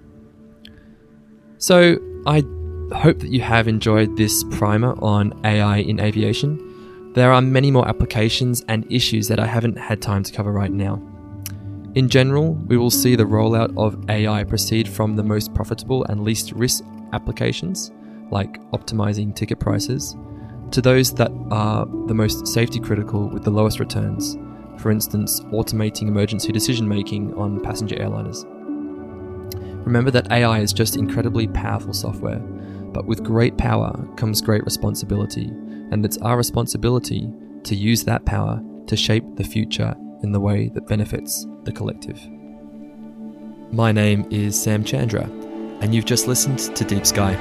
So, 1.59 1.99
I 2.27 2.43
hope 2.95 3.19
that 3.21 3.31
you 3.31 3.41
have 3.41 3.69
enjoyed 3.69 4.17
this 4.17 4.45
primer 4.45 4.95
on 5.03 5.39
AI 5.45 5.79
in 5.79 6.01
aviation. 6.01 7.13
There 7.15 7.33
are 7.33 7.41
many 7.41 7.71
more 7.71 7.87
applications 7.89 8.65
and 8.69 8.91
issues 8.91 9.29
that 9.29 9.39
I 9.39 9.47
haven't 9.47 9.79
had 9.79 10.03
time 10.03 10.23
to 10.23 10.33
cover 10.33 10.53
right 10.53 10.73
now. 10.73 11.03
In 11.95 12.09
general, 12.09 12.55
we 12.55 12.77
will 12.77 12.91
see 12.91 13.15
the 13.15 13.25
rollout 13.25 13.73
of 13.77 14.11
AI 14.11 14.43
proceed 14.43 14.89
from 14.89 15.15
the 15.15 15.23
most 15.23 15.55
profitable 15.55 16.05
and 16.05 16.25
least 16.25 16.53
risk 16.53 16.83
applications, 17.13 17.93
like 18.31 18.61
optimizing 18.73 19.35
ticket 19.35 19.61
prices, 19.61 20.17
to 20.73 20.83
those 20.83 21.15
that 21.15 21.31
are 21.53 21.87
the 22.07 22.15
most 22.15 22.49
safety 22.49 22.81
critical 22.81 23.29
with 23.29 23.45
the 23.45 23.51
lowest 23.51 23.79
returns, 23.79 24.37
for 24.79 24.91
instance, 24.91 25.41
automating 25.53 26.09
emergency 26.09 26.53
decision 26.53 26.89
making 26.89 27.35
on 27.35 27.61
passenger 27.61 27.97
airliners. 27.97 28.45
Remember 29.85 30.11
that 30.11 30.31
AI 30.33 30.61
is 30.61 30.73
just 30.73 30.97
incredibly 30.97 31.47
powerful 31.49 31.93
software, 31.93 32.39
but 32.39 33.07
with 33.07 33.23
great 33.23 33.57
power 33.59 33.93
comes 34.17 34.41
great 34.41 34.65
responsibility, 34.65 35.49
and 35.91 36.05
it's 36.05 36.19
our 36.19 36.37
responsibility 36.37 37.29
to 37.65 37.75
use 37.75 38.05
that 38.05 38.25
power 38.25 38.63
to 38.87 38.97
shape 38.97 39.25
the 39.37 39.45
future 39.45 39.95
in 40.23 40.33
the 40.33 40.41
way 40.41 40.71
that 40.75 40.87
benefits 40.87 41.47
the 41.65 41.73
collective. 41.73 42.21
My 43.73 43.93
name 43.93 44.27
is 44.31 44.61
Sam 44.61 44.85
Chandra, 44.85 45.25
and 45.81 45.95
you've 45.95 46.05
just 46.05 46.29
listened 46.29 46.59
to 46.77 46.85
Deep 46.85 47.05
Sky. 47.05 47.35